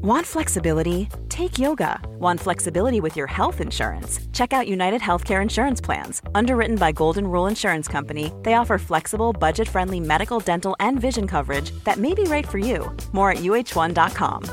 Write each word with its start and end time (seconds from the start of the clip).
Want 0.00 0.24
flexibility? 0.24 1.08
Take 1.28 1.58
yoga. 1.58 1.98
Want 2.20 2.38
flexibility 2.38 3.00
with 3.00 3.16
your 3.16 3.26
health 3.26 3.60
insurance? 3.60 4.20
Check 4.32 4.52
out 4.52 4.68
United 4.68 5.00
Healthcare 5.00 5.42
Insurance 5.42 5.80
Plans. 5.80 6.22
Underwritten 6.36 6.76
by 6.76 6.92
Golden 6.92 7.26
Rule 7.26 7.48
Insurance 7.48 7.88
Company, 7.88 8.30
they 8.44 8.54
offer 8.54 8.78
flexible, 8.78 9.32
budget 9.32 9.68
friendly 9.68 9.98
medical, 9.98 10.38
dental, 10.38 10.76
and 10.78 11.00
vision 11.00 11.26
coverage 11.26 11.72
that 11.82 11.96
may 11.98 12.14
be 12.14 12.22
right 12.24 12.46
for 12.46 12.58
you. 12.58 12.96
More 13.12 13.32
at 13.32 13.38
uh1.com. 13.38 14.44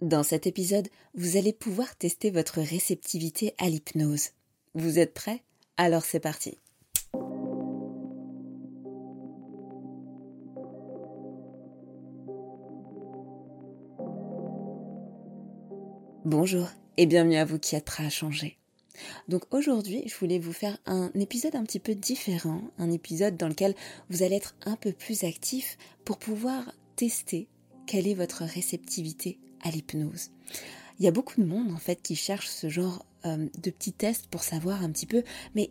Dans 0.00 0.22
cet 0.22 0.46
épisode, 0.46 0.88
vous 1.14 1.36
allez 1.36 1.52
pouvoir 1.52 1.96
tester 1.96 2.30
votre 2.30 2.60
réceptivité 2.60 3.54
à 3.58 3.68
l'hypnose. 3.68 4.28
Vous 4.76 5.00
êtes 5.00 5.14
prêts 5.14 5.42
Alors 5.78 6.04
c'est 6.04 6.20
parti. 6.20 6.56
Bonjour 16.30 16.68
et 16.98 17.06
bienvenue 17.06 17.36
à 17.36 17.46
vous 17.46 17.58
qui 17.58 17.74
êtes 17.74 17.86
prêts 17.86 18.04
à 18.04 18.10
changer. 18.10 18.58
Donc 19.28 19.44
aujourd'hui, 19.54 20.02
je 20.06 20.14
voulais 20.16 20.38
vous 20.38 20.52
faire 20.52 20.76
un 20.84 21.10
épisode 21.14 21.56
un 21.56 21.64
petit 21.64 21.78
peu 21.78 21.94
différent, 21.94 22.60
un 22.76 22.90
épisode 22.90 23.38
dans 23.38 23.48
lequel 23.48 23.74
vous 24.10 24.22
allez 24.22 24.36
être 24.36 24.54
un 24.66 24.76
peu 24.76 24.92
plus 24.92 25.24
actif 25.24 25.78
pour 26.04 26.18
pouvoir 26.18 26.70
tester 26.96 27.48
quelle 27.86 28.06
est 28.06 28.12
votre 28.12 28.44
réceptivité 28.44 29.38
à 29.62 29.70
l'hypnose. 29.70 30.28
Il 30.98 31.06
y 31.06 31.08
a 31.08 31.12
beaucoup 31.12 31.40
de 31.40 31.46
monde 31.46 31.72
en 31.72 31.78
fait 31.78 32.02
qui 32.02 32.14
cherche 32.14 32.48
ce 32.48 32.68
genre 32.68 33.06
euh, 33.24 33.48
de 33.62 33.70
petits 33.70 33.94
tests 33.94 34.26
pour 34.26 34.42
savoir 34.42 34.82
un 34.82 34.90
petit 34.90 35.06
peu, 35.06 35.22
mais 35.54 35.70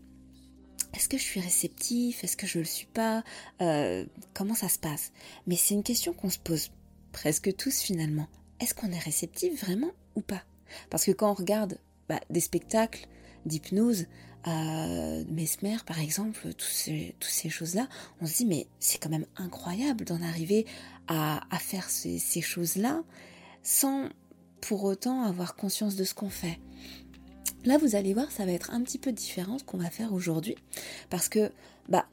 est-ce 0.95 1.07
que 1.07 1.19
je 1.19 1.23
suis 1.23 1.39
réceptif? 1.39 2.23
Est-ce 2.23 2.35
que 2.35 2.47
je 2.47 2.57
ne 2.57 2.63
le 2.63 2.67
suis 2.67 2.87
pas? 2.87 3.23
Euh, 3.61 4.07
Comment 4.33 4.55
ça 4.55 4.69
se 4.69 4.79
passe? 4.79 5.11
Mais 5.45 5.55
c'est 5.55 5.75
une 5.75 5.83
question 5.83 6.13
qu'on 6.13 6.31
se 6.31 6.39
pose 6.39 6.71
presque 7.11 7.55
tous 7.55 7.79
finalement. 7.81 8.27
Est-ce 8.59 8.73
qu'on 8.73 8.91
est 8.91 8.97
réceptif 8.97 9.63
vraiment? 9.63 9.91
Ou 10.17 10.21
pas. 10.21 10.41
Parce 10.89 11.05
que 11.05 11.11
quand 11.11 11.31
on 11.31 11.35
regarde 11.35 11.77
bah, 12.09 12.19
des 12.29 12.41
spectacles 12.41 13.07
d'hypnose, 13.45 14.07
euh, 14.47 15.23
Mesmer 15.29 15.77
par 15.85 15.99
exemple, 15.99 16.53
tous 16.53 16.67
ces, 16.67 17.15
toutes 17.19 17.31
ces 17.31 17.49
choses-là, 17.49 17.87
on 18.21 18.25
se 18.25 18.37
dit 18.37 18.45
mais 18.45 18.67
c'est 18.79 18.97
quand 18.97 19.09
même 19.09 19.25
incroyable 19.37 20.03
d'en 20.03 20.21
arriver 20.21 20.65
à, 21.07 21.41
faire 21.59 21.89
ces, 21.89 22.19
ces 22.19 22.41
choses-là 22.41 23.03
sans 23.63 24.09
pour 24.59 24.83
autant 24.83 25.23
avoir 25.23 25.55
conscience 25.55 25.95
de 25.95 26.03
ce 26.03 26.13
qu'on 26.13 26.29
fait. 26.29 26.59
Là, 27.65 27.77
vous 27.77 27.95
allez 27.95 28.13
voir, 28.13 28.31
ça 28.31 28.45
va 28.45 28.51
être 28.51 28.71
un 28.71 28.81
petit 28.81 28.97
peu 28.97 29.11
différent 29.11 29.57
ce 29.57 29.63
qu'on 29.63 29.77
va 29.77 29.89
faire 29.89 30.13
aujourd'hui, 30.13 30.55
parce 31.09 31.29
que 31.29 31.51
bah 31.89 32.07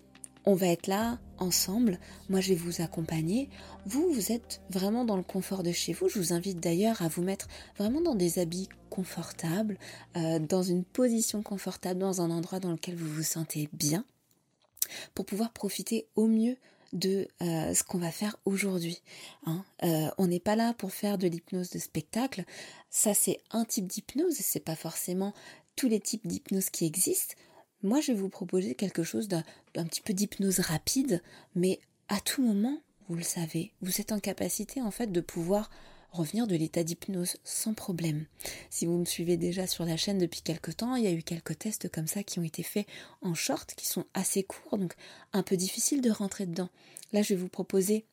on 0.46 0.54
va 0.54 0.68
être 0.68 0.86
là 0.86 1.18
ensemble. 1.38 1.98
Moi, 2.28 2.40
je 2.40 2.50
vais 2.50 2.54
vous 2.54 2.82
accompagner. 2.82 3.48
Vous, 3.86 4.12
vous 4.12 4.32
êtes 4.32 4.60
vraiment 4.70 5.04
dans 5.04 5.16
le 5.16 5.22
confort 5.22 5.62
de 5.62 5.72
chez 5.72 5.92
vous. 5.92 6.08
Je 6.08 6.18
vous 6.18 6.32
invite 6.32 6.60
d'ailleurs 6.60 7.02
à 7.02 7.08
vous 7.08 7.22
mettre 7.22 7.48
vraiment 7.78 8.00
dans 8.00 8.14
des 8.14 8.38
habits 8.38 8.68
confortables, 8.90 9.78
euh, 10.16 10.38
dans 10.38 10.62
une 10.62 10.84
position 10.84 11.42
confortable, 11.42 12.00
dans 12.00 12.20
un 12.20 12.30
endroit 12.30 12.60
dans 12.60 12.70
lequel 12.70 12.94
vous 12.94 13.08
vous 13.08 13.22
sentez 13.22 13.68
bien, 13.72 14.04
pour 15.14 15.26
pouvoir 15.26 15.52
profiter 15.52 16.06
au 16.14 16.26
mieux 16.26 16.56
de 16.92 17.26
euh, 17.42 17.74
ce 17.74 17.82
qu'on 17.82 17.98
va 17.98 18.12
faire 18.12 18.36
aujourd'hui. 18.44 19.02
Hein. 19.46 19.64
Euh, 19.82 20.08
on 20.16 20.28
n'est 20.28 20.40
pas 20.40 20.56
là 20.56 20.74
pour 20.74 20.92
faire 20.92 21.18
de 21.18 21.26
l'hypnose 21.26 21.70
de 21.70 21.78
spectacle. 21.78 22.44
Ça, 22.90 23.14
c'est 23.14 23.40
un 23.50 23.64
type 23.64 23.86
d'hypnose. 23.86 24.36
C'est 24.36 24.60
pas 24.60 24.76
forcément 24.76 25.34
tous 25.74 25.88
les 25.88 26.00
types 26.00 26.26
d'hypnose 26.26 26.70
qui 26.70 26.84
existent. 26.86 27.34
Moi, 27.84 28.00
je 28.00 28.12
vais 28.12 28.18
vous 28.18 28.30
proposer 28.30 28.74
quelque 28.74 29.02
chose 29.02 29.28
d'un 29.28 29.44
petit 29.84 30.00
peu 30.00 30.14
d'hypnose 30.14 30.60
rapide, 30.60 31.22
mais 31.54 31.78
à 32.08 32.18
tout 32.18 32.42
moment, 32.42 32.80
vous 33.08 33.14
le 33.14 33.22
savez, 33.22 33.72
vous 33.82 34.00
êtes 34.00 34.10
en 34.10 34.20
capacité 34.20 34.80
en 34.80 34.90
fait 34.90 35.12
de 35.12 35.20
pouvoir 35.20 35.70
revenir 36.10 36.46
de 36.46 36.56
l'état 36.56 36.82
d'hypnose 36.82 37.36
sans 37.44 37.74
problème. 37.74 38.24
Si 38.70 38.86
vous 38.86 38.96
me 38.96 39.04
suivez 39.04 39.36
déjà 39.36 39.66
sur 39.66 39.84
la 39.84 39.98
chaîne 39.98 40.16
depuis 40.16 40.40
quelques 40.40 40.78
temps, 40.78 40.96
il 40.96 41.04
y 41.04 41.08
a 41.08 41.12
eu 41.12 41.22
quelques 41.22 41.58
tests 41.58 41.90
comme 41.90 42.06
ça 42.06 42.22
qui 42.22 42.38
ont 42.38 42.42
été 42.42 42.62
faits 42.62 42.86
en 43.20 43.34
short, 43.34 43.74
qui 43.74 43.86
sont 43.86 44.06
assez 44.14 44.44
courts, 44.44 44.78
donc 44.78 44.94
un 45.34 45.42
peu 45.42 45.58
difficile 45.58 46.00
de 46.00 46.10
rentrer 46.10 46.46
dedans. 46.46 46.70
Là, 47.12 47.20
je 47.20 47.34
vais 47.34 47.40
vous 47.40 47.48
proposer 47.48 48.06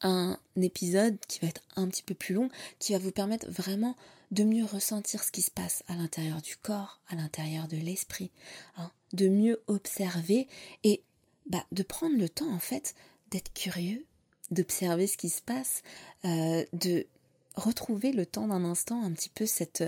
un 0.00 0.38
épisode 0.56 1.18
qui 1.28 1.40
va 1.40 1.48
être 1.48 1.62
un 1.74 1.88
petit 1.88 2.02
peu 2.02 2.14
plus 2.14 2.34
long, 2.34 2.48
qui 2.78 2.94
va 2.94 2.98
vous 2.98 3.12
permettre 3.12 3.50
vraiment 3.50 3.94
de 4.30 4.44
mieux 4.44 4.64
ressentir 4.64 5.22
ce 5.22 5.30
qui 5.30 5.42
se 5.42 5.50
passe 5.50 5.82
à 5.88 5.94
l'intérieur 5.94 6.42
du 6.42 6.56
corps, 6.56 7.00
à 7.08 7.14
l'intérieur 7.14 7.68
de 7.68 7.76
l'esprit, 7.76 8.30
hein, 8.76 8.90
de 9.12 9.28
mieux 9.28 9.62
observer 9.66 10.48
et 10.84 11.02
bah, 11.46 11.64
de 11.72 11.82
prendre 11.82 12.16
le 12.16 12.28
temps 12.28 12.52
en 12.52 12.58
fait 12.58 12.94
d'être 13.30 13.52
curieux, 13.52 14.04
d'observer 14.50 15.06
ce 15.06 15.16
qui 15.16 15.28
se 15.28 15.42
passe, 15.42 15.82
euh, 16.24 16.64
de 16.72 17.06
retrouver 17.54 18.12
le 18.12 18.26
temps 18.26 18.48
d'un 18.48 18.64
instant 18.64 19.02
un 19.02 19.12
petit 19.12 19.28
peu 19.28 19.46
cette 19.46 19.84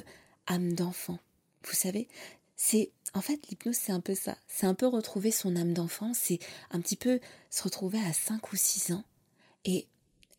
âme 0.47 0.73
d'enfant. 0.73 1.19
Vous 1.65 1.75
savez, 1.75 2.09
c'est 2.57 2.91
en 3.15 3.21
fait 3.21 3.47
l'hypnose 3.49 3.77
c'est 3.77 3.93
un 3.93 4.01
peu 4.01 4.15
ça, 4.15 4.37
c'est 4.47 4.67
un 4.67 4.75
peu 4.75 4.87
retrouver 4.87 5.31
son 5.31 5.57
âme 5.57 5.75
d'enfant, 5.75 6.13
c'est 6.15 6.39
un 6.71 6.81
petit 6.81 6.97
peu 6.97 7.21
se 7.51 7.63
retrouver 7.63 7.99
à 8.01 8.13
5 8.13 8.53
ou 8.53 8.57
6 8.57 8.93
ans 8.93 9.05
et 9.65 9.87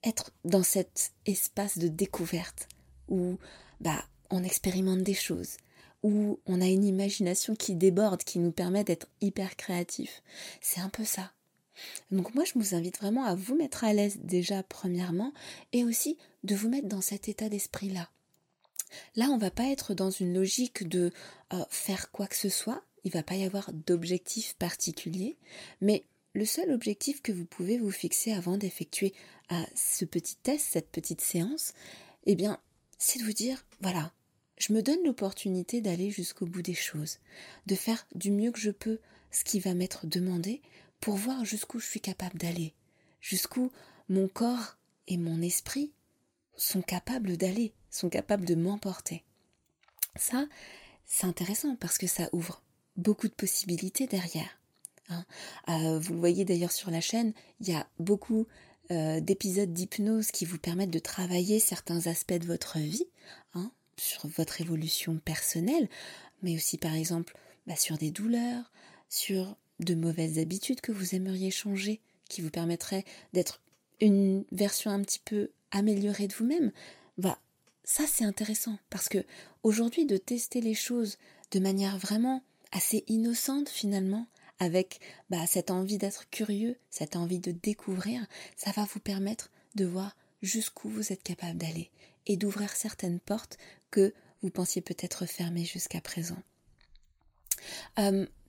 être 0.03 0.31
dans 0.45 0.63
cet 0.63 1.11
espace 1.25 1.77
de 1.77 1.87
découverte 1.87 2.67
où 3.09 3.37
bah, 3.81 4.03
on 4.29 4.43
expérimente 4.43 5.03
des 5.03 5.13
choses, 5.13 5.57
où 6.03 6.39
on 6.45 6.61
a 6.61 6.67
une 6.67 6.85
imagination 6.85 7.55
qui 7.55 7.75
déborde, 7.75 8.23
qui 8.23 8.39
nous 8.39 8.51
permet 8.51 8.83
d'être 8.83 9.07
hyper 9.21 9.55
créatif. 9.55 10.21
C'est 10.61 10.81
un 10.81 10.89
peu 10.89 11.03
ça. 11.03 11.31
Donc 12.11 12.35
moi, 12.35 12.43
je 12.43 12.53
vous 12.55 12.75
invite 12.75 12.97
vraiment 12.97 13.23
à 13.23 13.35
vous 13.35 13.55
mettre 13.55 13.83
à 13.83 13.93
l'aise 13.93 14.17
déjà 14.21 14.63
premièrement, 14.63 15.33
et 15.73 15.83
aussi 15.83 16.17
de 16.43 16.55
vous 16.55 16.69
mettre 16.69 16.87
dans 16.87 17.01
cet 17.01 17.29
état 17.29 17.49
d'esprit-là. 17.49 18.09
Là, 19.15 19.29
on 19.29 19.37
va 19.37 19.51
pas 19.51 19.69
être 19.69 19.93
dans 19.93 20.09
une 20.09 20.33
logique 20.33 20.87
de 20.87 21.11
euh, 21.53 21.63
faire 21.69 22.11
quoi 22.11 22.27
que 22.27 22.35
ce 22.35 22.49
soit, 22.49 22.83
il 23.03 23.11
va 23.11 23.23
pas 23.23 23.35
y 23.35 23.43
avoir 23.43 23.71
d'objectif 23.71 24.55
particulier, 24.55 25.37
mais 25.81 26.03
le 26.33 26.45
seul 26.45 26.71
objectif 26.71 27.21
que 27.21 27.31
vous 27.31 27.45
pouvez 27.45 27.77
vous 27.77 27.91
fixer 27.91 28.33
avant 28.33 28.57
d'effectuer 28.57 29.13
euh, 29.51 29.61
ce 29.75 30.05
petit 30.05 30.35
test, 30.35 30.65
cette 30.71 30.89
petite 30.89 31.21
séance, 31.21 31.73
eh 32.25 32.35
bien, 32.35 32.59
c'est 32.99 33.19
de 33.19 33.23
vous 33.23 33.33
dire, 33.33 33.65
voilà, 33.81 34.11
je 34.57 34.73
me 34.73 34.83
donne 34.83 35.03
l'opportunité 35.05 35.81
d'aller 35.81 36.11
jusqu'au 36.11 36.45
bout 36.45 36.61
des 36.61 36.75
choses, 36.75 37.17
de 37.65 37.75
faire 37.75 38.05
du 38.13 38.29
mieux 38.29 38.51
que 38.51 38.59
je 38.59 38.71
peux 38.71 38.99
ce 39.31 39.43
qui 39.43 39.59
va 39.59 39.73
m'être 39.73 40.05
demandé 40.05 40.61
pour 40.99 41.15
voir 41.15 41.45
jusqu'où 41.45 41.79
je 41.79 41.87
suis 41.87 42.01
capable 42.01 42.37
d'aller, 42.37 42.73
jusqu'où 43.21 43.71
mon 44.09 44.27
corps 44.27 44.77
et 45.07 45.17
mon 45.17 45.41
esprit 45.41 45.91
sont 46.57 46.81
capables 46.81 47.37
d'aller, 47.37 47.73
sont 47.89 48.09
capables 48.09 48.45
de 48.45 48.55
m'emporter. 48.55 49.23
Ça, 50.15 50.45
c'est 51.05 51.25
intéressant 51.25 51.75
parce 51.77 51.97
que 51.97 52.07
ça 52.07 52.29
ouvre 52.33 52.61
beaucoup 52.97 53.29
de 53.29 53.33
possibilités 53.33 54.07
derrière. 54.07 54.59
Hein. 55.07 55.25
Euh, 55.69 55.99
vous 55.99 56.13
le 56.13 56.19
voyez 56.19 56.43
d'ailleurs 56.43 56.71
sur 56.71 56.91
la 56.91 57.01
chaîne, 57.01 57.33
il 57.61 57.69
y 57.69 57.73
a 57.73 57.87
beaucoup 57.97 58.45
euh, 58.91 59.19
d'épisodes 59.19 59.71
d'hypnose 59.71 60.31
qui 60.31 60.45
vous 60.45 60.57
permettent 60.57 60.89
de 60.89 60.99
travailler 60.99 61.59
certains 61.59 62.07
aspects 62.07 62.33
de 62.33 62.47
votre 62.47 62.79
vie, 62.79 63.05
hein, 63.53 63.71
sur 63.97 64.27
votre 64.27 64.61
évolution 64.61 65.17
personnelle, 65.17 65.89
mais 66.41 66.55
aussi 66.55 66.77
par 66.77 66.95
exemple 66.95 67.37
bah, 67.67 67.75
sur 67.75 67.97
des 67.97 68.11
douleurs, 68.11 68.71
sur 69.09 69.55
de 69.79 69.95
mauvaises 69.95 70.39
habitudes 70.39 70.81
que 70.81 70.91
vous 70.91 71.15
aimeriez 71.15 71.51
changer, 71.51 72.01
qui 72.29 72.41
vous 72.41 72.49
permettraient 72.49 73.05
d'être 73.33 73.61
une 74.01 74.45
version 74.51 74.91
un 74.91 75.01
petit 75.01 75.19
peu 75.23 75.51
améliorée 75.71 76.27
de 76.27 76.33
vous-même. 76.33 76.71
Bah, 77.17 77.39
ça 77.83 78.05
c'est 78.07 78.25
intéressant 78.25 78.77
parce 78.89 79.09
que 79.09 79.23
aujourd'hui 79.63 80.05
de 80.05 80.17
tester 80.17 80.61
les 80.61 80.73
choses 80.73 81.17
de 81.51 81.59
manière 81.59 81.97
vraiment 81.97 82.43
assez 82.71 83.03
innocente 83.07 83.69
finalement, 83.69 84.27
avec 84.59 84.99
bah, 85.29 85.45
cette 85.47 85.71
envie 85.71 85.97
d'être 85.97 86.29
curieux, 86.29 86.77
cette 86.89 87.15
envie 87.15 87.39
de 87.39 87.51
découvrir, 87.51 88.25
ça 88.55 88.71
va 88.71 88.85
vous 88.85 88.99
permettre 88.99 89.49
de 89.75 89.85
voir 89.85 90.15
jusqu'où 90.41 90.89
vous 90.89 91.11
êtes 91.11 91.23
capable 91.23 91.57
d'aller 91.57 91.89
et 92.27 92.37
d'ouvrir 92.37 92.75
certaines 92.75 93.19
portes 93.19 93.57
que 93.91 94.13
vous 94.41 94.49
pensiez 94.49 94.81
peut-être 94.81 95.25
fermées 95.25 95.65
jusqu'à 95.65 96.01
présent. 96.01 96.37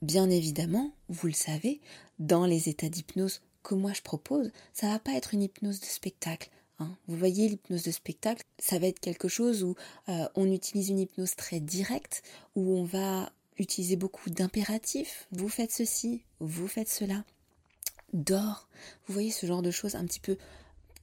Bien 0.03 0.31
évidemment, 0.31 0.95
vous 1.09 1.27
le 1.27 1.33
savez, 1.33 1.81
dans 2.19 2.47
les 2.47 2.69
états 2.69 2.89
d'hypnose 2.89 3.43
que 3.63 3.75
moi 3.75 3.93
je 3.93 4.03
propose, 4.03 4.51
ça 4.73 4.89
va 4.89 4.99
pas 4.99 5.13
être 5.13 5.35
une 5.35 5.43
hypnose 5.43 5.81
de 5.81 5.87
spectacle. 5.87 6.51
Hein. 6.79 6.97
Vous 7.07 7.17
voyez, 7.17 7.49
l'hypnose 7.49 7.83
de 7.83 7.91
spectacle, 7.91 8.43
ça 8.59 8.79
va 8.79 8.87
être 8.87 9.01
quelque 9.01 9.29
chose 9.29 9.63
où 9.63 9.75
on 10.07 10.51
utilise 10.51 10.89
une 10.89 11.01
hypnose 11.01 11.35
très 11.37 11.61
directe, 11.61 12.23
où 12.55 12.79
on 12.79 12.85
va 12.85 13.33
utilisez 13.59 13.97
beaucoup 13.97 14.31
d'impératifs. 14.31 15.27
Vous 15.33 15.49
faites 15.49 15.73
ceci, 15.73 16.25
vous 16.41 16.69
faites 16.69 16.89
cela. 16.89 17.25
Dors. 18.13 18.69
Vous 19.07 19.15
voyez 19.15 19.31
ce 19.31 19.47
genre 19.47 19.63
de 19.63 19.71
choses 19.71 19.95
un 19.95 20.05
petit 20.05 20.21
peu 20.21 20.37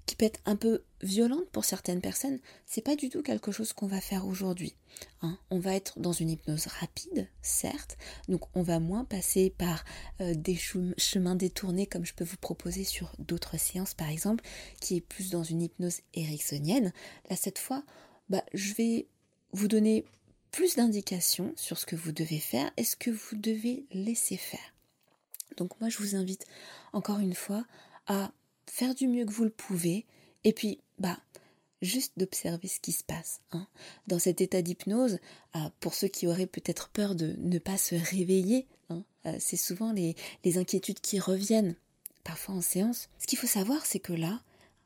qui 0.08 0.16
peut 0.16 0.26
être 0.26 0.40
un 0.46 0.56
peu 0.56 0.84
violente 1.02 1.48
pour 1.52 1.66
certaines 1.66 2.02
personnes, 2.02 2.40
c'est 2.66 2.82
pas 2.82 2.96
du 2.96 3.10
tout 3.10 3.22
quelque 3.22 3.52
chose 3.52 3.74
qu'on 3.74 3.88
va 3.88 4.02
faire 4.02 4.26
aujourd'hui. 4.26 4.74
Hein. 5.22 5.38
On 5.52 5.60
va 5.60 5.76
être 5.76 6.00
dans 6.00 6.14
une 6.14 6.30
hypnose 6.30 6.66
rapide, 6.68 7.28
certes, 7.42 7.98
donc 8.30 8.44
on 8.56 8.64
va 8.64 8.80
moins 8.80 9.04
passer 9.04 9.54
par 9.56 9.84
euh, 10.22 10.34
des 10.34 10.56
chemins 10.98 11.36
détournés 11.36 11.86
comme 11.86 12.06
je 12.06 12.14
peux 12.14 12.24
vous 12.24 12.38
proposer 12.38 12.86
sur 12.86 13.12
d'autres 13.20 13.60
séances 13.60 13.94
par 13.94 14.10
exemple, 14.10 14.44
qui 14.80 14.96
est 14.96 15.02
plus 15.02 15.30
dans 15.30 15.44
une 15.44 15.62
hypnose 15.62 16.00
ericksonienne. 16.14 16.94
Là 17.30 17.36
cette 17.36 17.60
fois, 17.60 17.84
bah, 18.30 18.44
je 18.54 18.74
vais 18.74 19.08
vous 19.52 19.68
donner 19.68 20.06
plus 20.52 20.76
d'indications 20.76 21.54
sur 21.56 21.78
ce 21.78 21.86
que 21.86 21.96
vous 21.96 22.12
devez 22.12 22.40
faire 22.40 22.72
et 22.78 22.84
ce 22.84 22.96
que 22.96 23.12
vous 23.12 23.36
devez 23.36 23.86
laisser 23.92 24.38
faire. 24.38 24.74
Donc 25.58 25.80
moi 25.80 25.90
je 25.90 25.98
vous 25.98 26.16
invite 26.16 26.46
encore 26.94 27.20
une 27.20 27.36
fois 27.36 27.66
à 28.08 28.32
faire 28.66 28.96
du 28.96 29.08
mieux 29.08 29.26
que 29.26 29.32
vous 29.32 29.44
le 29.44 29.50
pouvez, 29.50 30.06
et 30.44 30.54
puis, 30.54 30.80
bah, 31.00 31.18
juste 31.82 32.14
d'observer 32.18 32.68
ce 32.68 32.80
qui 32.80 32.92
se 32.92 33.04
passe. 33.04 33.42
Hein. 33.52 33.68
Dans 34.08 34.20
cet 34.20 34.42
état 34.42 34.62
d'hypnose, 34.62 35.20
euh, 35.56 35.60
pour 35.80 35.94
ceux 35.94 36.08
qui 36.08 36.28
auraient 36.28 36.48
peut-être 36.48 36.90
peur 36.90 37.16
de 37.16 37.36
ne 37.40 37.60
pas 37.60 37.78
se 37.78 37.96
réveiller, 37.96 38.68
hein, 38.90 39.04
euh, 39.26 39.36
c'est 39.40 39.58
souvent 39.58 39.92
les, 39.92 40.16
les 40.44 40.58
inquiétudes 40.58 41.00
qui 41.00 41.20
reviennent, 41.20 41.76
parfois 42.24 42.56
en 42.56 42.62
séance. 42.62 43.10
Ce 43.20 43.28
qu'il 43.28 43.38
faut 43.38 43.48
savoir, 43.48 43.86
c'est 43.86 44.00
que 44.00 44.14
là, 44.14 44.42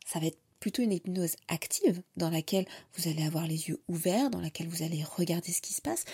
ça 0.05 0.19
va 0.19 0.27
être 0.27 0.40
plutôt 0.61 0.83
une 0.83 0.93
hypnose 0.93 1.35
active, 1.49 2.01
dans 2.15 2.29
laquelle 2.29 2.65
vous 2.93 3.09
allez 3.09 3.23
avoir 3.23 3.45
les 3.45 3.67
yeux 3.67 3.81
ouverts, 3.89 4.29
dans 4.29 4.39
laquelle 4.39 4.69
vous 4.69 4.83
allez 4.83 5.03
regarder 5.03 5.51
ce 5.51 5.61
qui 5.61 5.73
se 5.73 5.81
passe, 5.81 6.05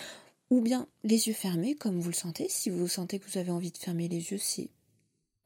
ou 0.50 0.60
bien 0.60 0.88
les 1.04 1.28
yeux 1.28 1.34
fermés, 1.34 1.76
comme 1.76 2.00
vous 2.00 2.08
le 2.08 2.14
sentez. 2.14 2.48
Si 2.48 2.70
vous 2.70 2.88
sentez 2.88 3.20
que 3.20 3.30
vous 3.30 3.38
avez 3.38 3.50
envie 3.50 3.70
de 3.70 3.78
fermer 3.78 4.08
les 4.08 4.32
yeux, 4.32 4.38
c'est 4.38 4.70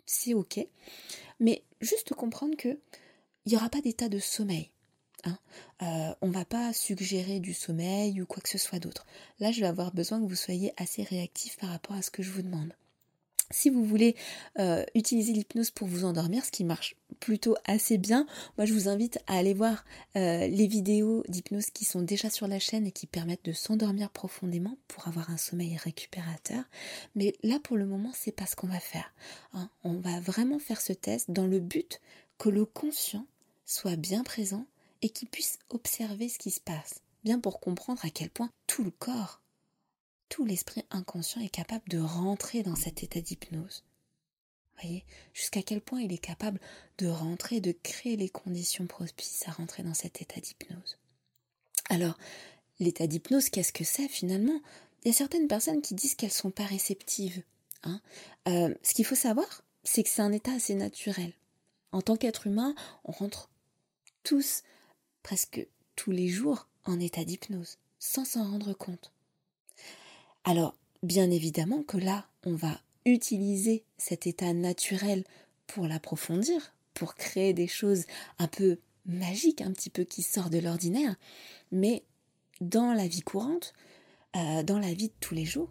c'est 0.07 0.35
ok. 0.35 0.67
Mais 1.41 1.65
juste 1.81 2.15
comprendre 2.15 2.57
que 2.57 2.79
il 3.45 3.51
n'y 3.51 3.57
aura 3.57 3.69
pas 3.69 3.81
d'état 3.81 4.09
de 4.09 4.21
sommeil. 4.21 4.71
Hein. 5.25 5.39
Euh, 5.83 6.15
on 6.21 6.29
ne 6.29 6.33
va 6.33 6.45
pas 6.45 6.73
suggérer 6.73 7.41
du 7.41 7.55
sommeil 7.55 8.23
ou 8.23 8.27
quoi 8.27 8.41
que 8.41 8.49
ce 8.49 8.59
soit 8.59 8.79
d'autre. 8.79 9.05
Là, 9.41 9.51
je 9.51 9.61
vais 9.61 9.67
avoir 9.67 9.93
besoin 9.93 10.21
que 10.21 10.29
vous 10.29 10.37
soyez 10.37 10.73
assez 10.77 11.03
réactif 11.03 11.57
par 11.57 11.71
rapport 11.71 11.97
à 11.97 12.03
ce 12.03 12.11
que 12.11 12.23
je 12.23 12.31
vous 12.31 12.43
demande. 12.43 12.73
Si 13.53 13.71
vous 13.71 13.85
voulez 13.85 14.17
euh, 14.59 14.85
utiliser 14.95 15.33
l'hypnose 15.33 15.71
pour 15.71 15.87
vous 15.87 16.05
endormir, 16.05 16.45
ce 16.45 16.51
qui 16.51 16.65
marche 16.65 16.97
plutôt 17.21 17.55
assez 17.65 17.99
bien, 17.99 18.27
moi 18.57 18.67
je 18.67 18.73
vous 18.73 18.89
invite 18.89 19.19
à 19.27 19.37
aller 19.37 19.55
voir 19.55 19.85
euh, 20.17 20.49
les 20.49 20.67
vidéos 20.67 21.23
d'hypnose 21.29 21.71
qui 21.71 21.85
sont 21.85 22.03
déjà 22.03 22.31
sur 22.31 22.49
la 22.49 22.59
chaîne 22.59 22.87
et 22.87 22.93
qui 22.93 23.07
permettent 23.07 23.45
de 23.45 23.53
s'endormir 23.53 24.11
profondément 24.11 24.77
pour 24.89 25.07
avoir 25.07 25.31
un 25.31 25.37
sommeil 25.37 25.77
récupérateur. 25.77 26.65
Mais 27.15 27.35
là 27.43 27.59
pour 27.63 27.77
le 27.77 27.87
moment, 27.87 28.11
c'est 28.15 28.33
pas 28.33 28.47
ce 28.47 28.57
qu'on 28.57 28.67
va 28.67 28.81
faire. 28.81 29.13
Hein. 29.53 29.69
On 29.85 29.95
va 29.95 30.19
vraiment 30.21 30.59
faire 30.59 30.81
ce 30.81 30.93
test 30.93 31.31
dans 31.31 31.47
le 31.47 31.61
but 31.61 32.01
que 32.39 32.49
le 32.49 32.65
conscient 32.65 33.27
soit 33.67 33.97
bien 33.97 34.25
présent 34.25 34.67
et 35.03 35.11
qu'il 35.11 35.29
puisse 35.29 35.59
observer 35.69 36.29
ce 36.29 36.39
qui 36.39 36.51
se 36.51 36.61
passe, 36.61 37.03
bien 37.25 37.39
pour 37.39 37.61
comprendre 37.61 38.05
à 38.05 38.11
quel 38.11 38.31
point 38.31 38.51
tout 38.67 38.83
le 38.83 38.91
corps 38.91 39.42
l'esprit 40.41 40.85
inconscient 40.91 41.43
est 41.43 41.49
capable 41.49 41.89
de 41.89 41.99
rentrer 41.99 42.63
dans 42.63 42.77
cet 42.77 43.03
état 43.03 43.21
d'hypnose. 43.21 43.85
Voyez, 44.81 45.05
jusqu'à 45.35 45.63
quel 45.63 45.81
point 45.81 46.01
il 46.01 46.13
est 46.13 46.19
capable 46.19 46.59
de 46.99 47.07
rentrer, 47.07 47.61
de 47.61 47.73
créer 47.73 48.17
les 48.17 48.29
conditions 48.29 48.87
propices 48.87 49.47
à 49.47 49.53
rentrer 49.53 49.83
dans 49.83 49.95
cet 49.95 50.23
état 50.23 50.41
d'hypnose. 50.41 50.99
Alors, 51.91 52.17
l'état 52.81 53.07
d'hypnose, 53.07 53.51
qu'est-ce 53.51 53.73
que 53.73 53.85
c'est 53.85 54.09
finalement? 54.09 54.61
Il 55.05 55.09
y 55.09 55.11
a 55.11 55.15
certaines 55.17 55.49
personnes 55.49 55.83
qui 55.83 55.95
disent 55.95 56.15
qu'elles 56.15 56.31
ne 56.31 56.35
sont 56.35 56.51
pas 56.51 56.65
réceptives. 56.65 57.43
Hein. 57.83 58.01
Euh, 58.49 58.75
ce 58.83 58.95
qu'il 58.95 59.05
faut 59.05 59.15
savoir, 59.15 59.63
c'est 59.85 60.03
que 60.03 60.09
c'est 60.09 60.23
un 60.23 60.33
état 60.33 60.53
assez 60.53 60.75
naturel. 60.75 61.33
En 61.93 62.01
tant 62.01 62.17
qu'être 62.17 62.47
humain, 62.47 62.75
on 63.05 63.13
rentre 63.13 63.51
tous, 64.23 64.63
presque 65.23 65.67
tous 65.97 66.11
les 66.11 66.29
jours, 66.29 66.69
en 66.85 66.99
état 66.99 67.25
d'hypnose, 67.25 67.79
sans 67.99 68.25
s'en 68.25 68.51
rendre 68.51 68.73
compte. 68.73 69.13
Alors, 70.45 70.75
bien 71.03 71.31
évidemment 71.31 71.83
que 71.83 71.99
là, 71.99 72.27
on 72.45 72.55
va 72.55 72.81
utiliser 73.05 73.85
cet 73.99 74.27
état 74.27 74.53
naturel 74.53 75.25
pour 75.67 75.87
l'approfondir, 75.87 76.75
pour 76.95 77.15
créer 77.15 77.53
des 77.53 77.69
choses 77.69 78.05
un 78.39 78.49
peu 78.49 78.79
magiques, 79.07 79.61
un 79.61 79.73
petit 79.73 79.91
peu 79.91 80.05
qui 80.05 80.23
sortent 80.23 80.53
de 80.53 80.59
l'ordinaire, 80.59 81.17
mais 81.71 82.05
dans 82.61 82.93
la 82.93 83.07
vie 83.07 83.23
courante, 83.23 83.73
euh, 84.37 84.63
dans 84.63 84.79
la 84.79 84.93
vie 84.95 85.09
de 85.09 85.15
tous 85.21 85.35
les 85.35 85.45
jours, 85.45 85.71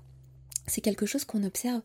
c'est 0.68 0.81
quelque 0.81 1.06
chose 1.06 1.25
qu'on 1.25 1.44
observe 1.44 1.81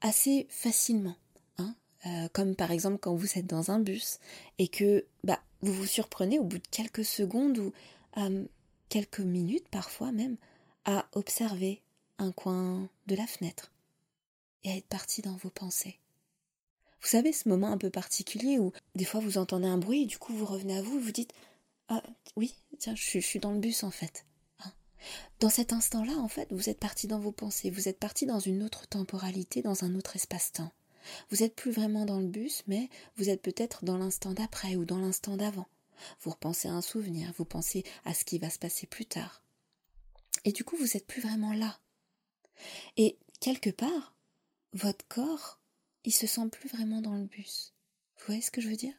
assez 0.00 0.46
facilement. 0.50 1.16
Hein. 1.58 1.74
Euh, 2.06 2.28
comme 2.32 2.54
par 2.54 2.70
exemple 2.70 2.98
quand 2.98 3.14
vous 3.14 3.38
êtes 3.38 3.46
dans 3.46 3.70
un 3.70 3.80
bus 3.80 4.18
et 4.58 4.68
que 4.68 5.06
bah, 5.24 5.40
vous 5.62 5.72
vous 5.72 5.86
surprenez 5.86 6.38
au 6.38 6.44
bout 6.44 6.58
de 6.58 6.68
quelques 6.70 7.04
secondes 7.04 7.58
ou 7.58 7.72
euh, 8.18 8.44
quelques 8.88 9.20
minutes 9.20 9.68
parfois 9.70 10.12
même 10.12 10.36
à 10.84 11.06
observer 11.12 11.80
un 12.18 12.32
coin 12.32 12.88
de 13.06 13.14
la 13.14 13.26
fenêtre 13.26 13.70
et 14.62 14.70
à 14.70 14.76
être 14.76 14.86
parti 14.86 15.22
dans 15.22 15.36
vos 15.36 15.50
pensées. 15.50 15.98
Vous 17.00 17.08
savez 17.08 17.32
ce 17.32 17.48
moment 17.48 17.70
un 17.70 17.78
peu 17.78 17.90
particulier 17.90 18.58
où 18.58 18.72
des 18.94 19.04
fois 19.04 19.20
vous 19.20 19.36
entendez 19.36 19.66
un 19.66 19.76
bruit 19.76 20.02
et 20.02 20.06
du 20.06 20.18
coup 20.18 20.34
vous 20.34 20.46
revenez 20.46 20.78
à 20.78 20.82
vous 20.82 20.96
et 20.96 21.00
vous 21.00 21.12
dites 21.12 21.34
Ah 21.88 22.02
oui, 22.36 22.54
tiens, 22.78 22.94
je, 22.94 23.18
suis 23.18 23.38
dans 23.40 23.52
le 23.52 23.58
bus 23.58 23.84
en 23.84 23.90
fait. 23.90 24.24
Hein. 24.60 24.72
dans 25.40 25.50
cet 25.50 25.72
instant-là, 25.72 26.14
en 26.14 26.28
fait, 26.28 26.50
vous 26.50 26.70
êtes 26.70 26.80
parti 26.80 27.06
dans 27.06 27.18
vos 27.18 27.32
pensées, 27.32 27.70
vous 27.70 27.88
êtes 27.88 27.98
parti 27.98 28.24
dans 28.24 28.40
une 28.40 28.62
autre 28.62 28.86
temporalité, 28.86 29.60
dans 29.60 29.84
un 29.84 29.94
autre 29.94 30.16
espace-temps. 30.16 30.72
Vous 31.30 31.38
n'êtes 31.38 31.54
plus 31.54 31.70
vraiment 31.70 32.06
dans 32.06 32.20
le 32.20 32.26
bus, 32.26 32.62
mais 32.66 32.88
vous 33.16 33.28
êtes 33.28 33.42
peut-être 33.42 33.84
dans 33.84 33.98
l'instant 33.98 34.32
d'après 34.32 34.76
ou 34.76 34.86
dans 34.86 34.98
l'instant 34.98 35.36
d'avant. 35.36 35.68
Vous 36.22 36.30
repensez 36.30 36.68
à 36.68 36.72
un 36.72 36.80
souvenir, 36.80 37.32
vous 37.36 37.44
pensez 37.44 37.84
à 38.06 38.14
ce 38.14 38.24
qui 38.24 38.38
va 38.38 38.48
se 38.48 38.58
passer 38.58 38.86
plus 38.86 39.06
tard. 39.06 39.42
Et 40.44 40.52
du 40.52 40.64
coup, 40.64 40.76
vous 40.76 40.88
n'êtes 40.94 41.06
plus 41.06 41.20
vraiment 41.20 41.52
là. 41.52 41.78
Et 42.96 43.18
quelque 43.40 43.70
part, 43.70 44.14
votre 44.72 45.06
corps, 45.08 45.60
il 46.04 46.12
se 46.12 46.26
sent 46.26 46.48
plus 46.50 46.68
vraiment 46.68 47.00
dans 47.00 47.14
le 47.14 47.24
bus. 47.24 47.72
Vous 48.18 48.24
voyez 48.26 48.42
ce 48.42 48.50
que 48.50 48.60
je 48.60 48.68
veux 48.68 48.76
dire? 48.76 48.94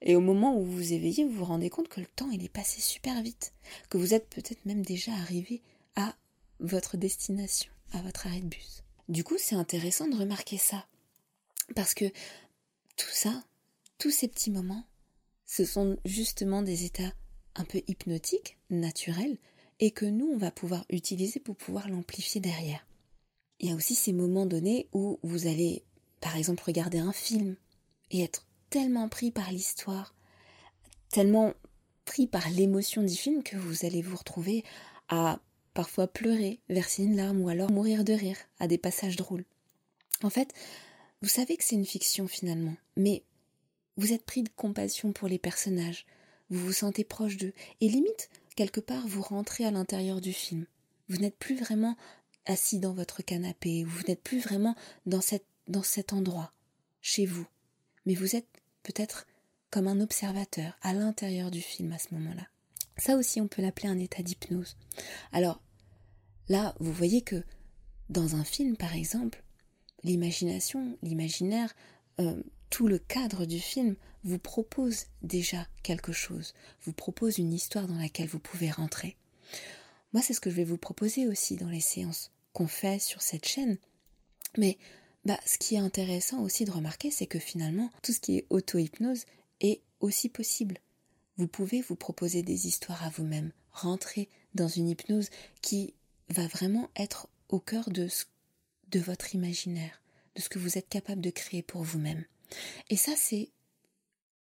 Et 0.00 0.16
au 0.16 0.20
moment 0.20 0.56
où 0.56 0.64
vous 0.64 0.72
vous 0.72 0.92
éveillez, 0.92 1.24
vous 1.24 1.32
vous 1.32 1.44
rendez 1.44 1.70
compte 1.70 1.88
que 1.88 2.00
le 2.00 2.06
temps, 2.06 2.30
il 2.30 2.44
est 2.44 2.48
passé 2.48 2.80
super 2.80 3.22
vite, 3.22 3.54
que 3.88 3.96
vous 3.96 4.12
êtes 4.12 4.28
peut-être 4.28 4.64
même 4.66 4.84
déjà 4.84 5.12
arrivé 5.12 5.62
à 5.96 6.14
votre 6.60 6.96
destination, 6.96 7.72
à 7.92 8.02
votre 8.02 8.26
arrêt 8.26 8.40
de 8.40 8.48
bus. 8.48 8.82
Du 9.08 9.24
coup, 9.24 9.36
c'est 9.38 9.54
intéressant 9.54 10.08
de 10.08 10.16
remarquer 10.16 10.58
ça. 10.58 10.86
Parce 11.74 11.94
que 11.94 12.06
tout 12.96 13.10
ça, 13.10 13.44
tous 13.98 14.10
ces 14.10 14.28
petits 14.28 14.50
moments, 14.50 14.86
ce 15.46 15.64
sont 15.64 15.96
justement 16.04 16.62
des 16.62 16.84
états 16.84 17.12
un 17.54 17.64
peu 17.64 17.80
hypnotiques, 17.86 18.58
naturels, 18.70 19.38
et 19.80 19.90
que 19.90 20.04
nous, 20.04 20.26
on 20.26 20.36
va 20.36 20.50
pouvoir 20.50 20.84
utiliser 20.90 21.40
pour 21.40 21.56
pouvoir 21.56 21.88
l'amplifier 21.88 22.40
derrière. 22.40 22.86
Il 23.60 23.68
y 23.68 23.72
a 23.72 23.76
aussi 23.76 23.94
ces 23.94 24.12
moments 24.12 24.46
donnés 24.46 24.88
où 24.92 25.18
vous 25.22 25.46
allez, 25.46 25.82
par 26.20 26.36
exemple, 26.36 26.64
regarder 26.64 26.98
un 26.98 27.12
film 27.12 27.56
et 28.10 28.22
être 28.22 28.46
tellement 28.70 29.08
pris 29.08 29.30
par 29.30 29.50
l'histoire, 29.52 30.14
tellement 31.10 31.54
pris 32.04 32.26
par 32.26 32.48
l'émotion 32.50 33.02
du 33.02 33.14
film 33.14 33.42
que 33.42 33.56
vous 33.56 33.84
allez 33.84 34.02
vous 34.02 34.16
retrouver 34.16 34.64
à 35.08 35.40
parfois 35.74 36.06
pleurer, 36.06 36.60
verser 36.68 37.04
une 37.04 37.16
larme 37.16 37.40
ou 37.40 37.48
alors 37.48 37.70
mourir 37.70 38.04
de 38.04 38.12
rire 38.12 38.36
à 38.58 38.68
des 38.68 38.78
passages 38.78 39.16
drôles. 39.16 39.44
En 40.22 40.30
fait, 40.30 40.52
vous 41.22 41.28
savez 41.28 41.56
que 41.56 41.64
c'est 41.64 41.74
une 41.74 41.86
fiction 41.86 42.28
finalement, 42.28 42.76
mais 42.96 43.24
vous 43.96 44.12
êtes 44.12 44.24
pris 44.24 44.42
de 44.42 44.50
compassion 44.56 45.12
pour 45.12 45.28
les 45.28 45.38
personnages, 45.38 46.06
vous 46.50 46.66
vous 46.66 46.72
sentez 46.72 47.04
proche 47.04 47.36
d'eux, 47.36 47.52
et 47.80 47.88
limite, 47.88 48.30
quelque 48.54 48.80
part, 48.80 49.06
vous 49.06 49.22
rentrez 49.22 49.64
à 49.64 49.70
l'intérieur 49.70 50.20
du 50.20 50.32
film. 50.32 50.66
Vous 51.08 51.16
n'êtes 51.16 51.36
plus 51.36 51.56
vraiment 51.56 51.96
assis 52.46 52.78
dans 52.78 52.92
votre 52.92 53.22
canapé, 53.22 53.84
vous 53.84 54.02
n'êtes 54.06 54.22
plus 54.22 54.40
vraiment 54.40 54.74
dans, 55.06 55.20
cette, 55.20 55.46
cet 55.82 56.12
endroit, 56.12 56.52
chez 57.00 57.26
vous, 57.26 57.46
mais 58.06 58.14
vous 58.14 58.36
êtes 58.36 58.48
peut-être 58.82 59.26
comme 59.70 59.88
un 59.88 60.00
observateur 60.00 60.76
à 60.82 60.92
l'intérieur 60.92 61.50
du 61.50 61.60
film 61.60 61.92
à 61.92 61.98
ce 61.98 62.14
moment-là. 62.14 62.46
Ça 62.96 63.16
aussi, 63.16 63.40
on 63.40 63.48
peut 63.48 63.62
l'appeler 63.62 63.88
un 63.88 63.98
état 63.98 64.22
d'hypnose. 64.22 64.76
Alors, 65.32 65.60
là, 66.48 66.74
vous 66.78 66.92
voyez 66.92 67.22
que 67.22 67.42
dans 68.08 68.36
un 68.36 68.44
film, 68.44 68.76
par 68.76 68.94
exemple, 68.94 69.42
l'imagination, 70.04 70.96
l'imaginaire, 71.02 71.74
euh, 72.20 72.40
tout 72.70 72.88
le 72.88 72.98
cadre 72.98 73.46
du 73.46 73.60
film 73.60 73.96
vous 74.24 74.38
propose 74.38 75.06
déjà 75.22 75.66
quelque 75.82 76.12
chose, 76.12 76.54
vous 76.82 76.92
propose 76.92 77.38
une 77.38 77.52
histoire 77.52 77.86
dans 77.86 77.98
laquelle 77.98 78.28
vous 78.28 78.38
pouvez 78.38 78.70
rentrer. 78.70 79.16
Moi, 80.12 80.22
c'est 80.22 80.32
ce 80.32 80.40
que 80.40 80.50
je 80.50 80.56
vais 80.56 80.64
vous 80.64 80.78
proposer 80.78 81.26
aussi 81.26 81.56
dans 81.56 81.68
les 81.68 81.80
séances 81.80 82.30
qu'on 82.52 82.68
fait 82.68 83.00
sur 83.00 83.20
cette 83.20 83.46
chaîne. 83.46 83.78
Mais 84.56 84.78
bah, 85.24 85.38
ce 85.44 85.58
qui 85.58 85.74
est 85.74 85.78
intéressant 85.78 86.40
aussi 86.42 86.64
de 86.64 86.70
remarquer, 86.70 87.10
c'est 87.10 87.26
que 87.26 87.38
finalement, 87.38 87.90
tout 88.02 88.12
ce 88.12 88.20
qui 88.20 88.38
est 88.38 88.46
auto-hypnose 88.50 89.26
est 89.60 89.82
aussi 90.00 90.28
possible. 90.28 90.78
Vous 91.36 91.48
pouvez 91.48 91.80
vous 91.82 91.96
proposer 91.96 92.42
des 92.42 92.66
histoires 92.66 93.02
à 93.04 93.10
vous-même, 93.10 93.50
rentrer 93.72 94.28
dans 94.54 94.68
une 94.68 94.88
hypnose 94.88 95.30
qui 95.62 95.94
va 96.28 96.46
vraiment 96.46 96.90
être 96.94 97.28
au 97.48 97.58
cœur 97.58 97.90
de, 97.90 98.08
de 98.88 99.00
votre 99.00 99.34
imaginaire, 99.34 100.00
de 100.36 100.40
ce 100.40 100.48
que 100.48 100.60
vous 100.60 100.78
êtes 100.78 100.88
capable 100.88 101.20
de 101.20 101.30
créer 101.30 101.62
pour 101.62 101.82
vous-même. 101.82 102.24
Et 102.90 102.96
ça, 102.96 103.12
c'est 103.16 103.50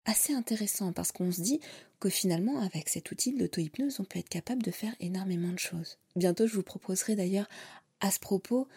assez 0.05 0.33
intéressant 0.33 0.93
parce 0.93 1.11
qu'on 1.11 1.31
se 1.31 1.41
dit 1.41 1.59
que 1.99 2.09
finalement, 2.09 2.59
avec 2.61 2.89
cet 2.89 3.11
outil 3.11 3.33
de 3.33 3.39
l'auto-hypnose, 3.39 3.99
on 3.99 4.03
peut 4.03 4.19
être 4.19 4.29
capable 4.29 4.63
de 4.63 4.71
faire 4.71 4.95
énormément 4.99 5.51
de 5.51 5.59
choses. 5.59 5.97
Bientôt, 6.15 6.47
je 6.47 6.55
vous 6.55 6.63
proposerai 6.63 7.15
d'ailleurs 7.15 7.47
à 7.99 8.11
ce 8.11 8.19
propos 8.19 8.67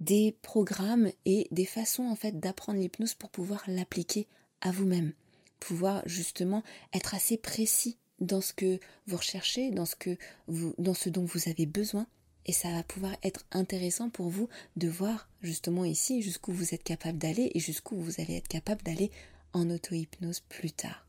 des 0.00 0.36
programmes 0.42 1.10
et 1.24 1.48
des 1.50 1.64
façons 1.64 2.04
en 2.04 2.14
fait 2.14 2.38
d'apprendre 2.38 2.78
l'hypnose 2.78 3.14
pour 3.14 3.30
pouvoir 3.30 3.64
l'appliquer 3.66 4.26
à 4.60 4.70
vous-même, 4.70 5.12
pouvoir 5.60 6.02
justement 6.06 6.62
être 6.92 7.14
assez 7.14 7.36
précis 7.36 7.98
dans 8.20 8.40
ce 8.40 8.52
que 8.52 8.78
vous 9.06 9.16
recherchez, 9.16 9.70
dans 9.70 9.84
ce 9.84 9.96
que 9.96 10.16
vous, 10.46 10.74
dans 10.78 10.94
ce 10.94 11.08
dont 11.08 11.24
vous 11.24 11.48
avez 11.48 11.66
besoin, 11.66 12.06
et 12.48 12.52
ça 12.52 12.72
va 12.72 12.82
pouvoir 12.82 13.14
être 13.22 13.44
intéressant 13.52 14.10
pour 14.10 14.28
vous 14.30 14.48
de 14.76 14.88
voir 14.88 15.28
justement 15.42 15.84
ici 15.84 16.22
jusqu'où 16.22 16.52
vous 16.52 16.74
êtes 16.74 16.82
capable 16.82 17.18
d'aller 17.18 17.52
et 17.54 17.60
jusqu'où 17.60 17.96
vous 17.96 18.20
allez 18.20 18.34
être 18.34 18.48
capable 18.48 18.82
d'aller 18.82 19.12
en 19.52 19.70
auto-hypnose 19.70 20.40
plus 20.48 20.72
tard. 20.72 21.06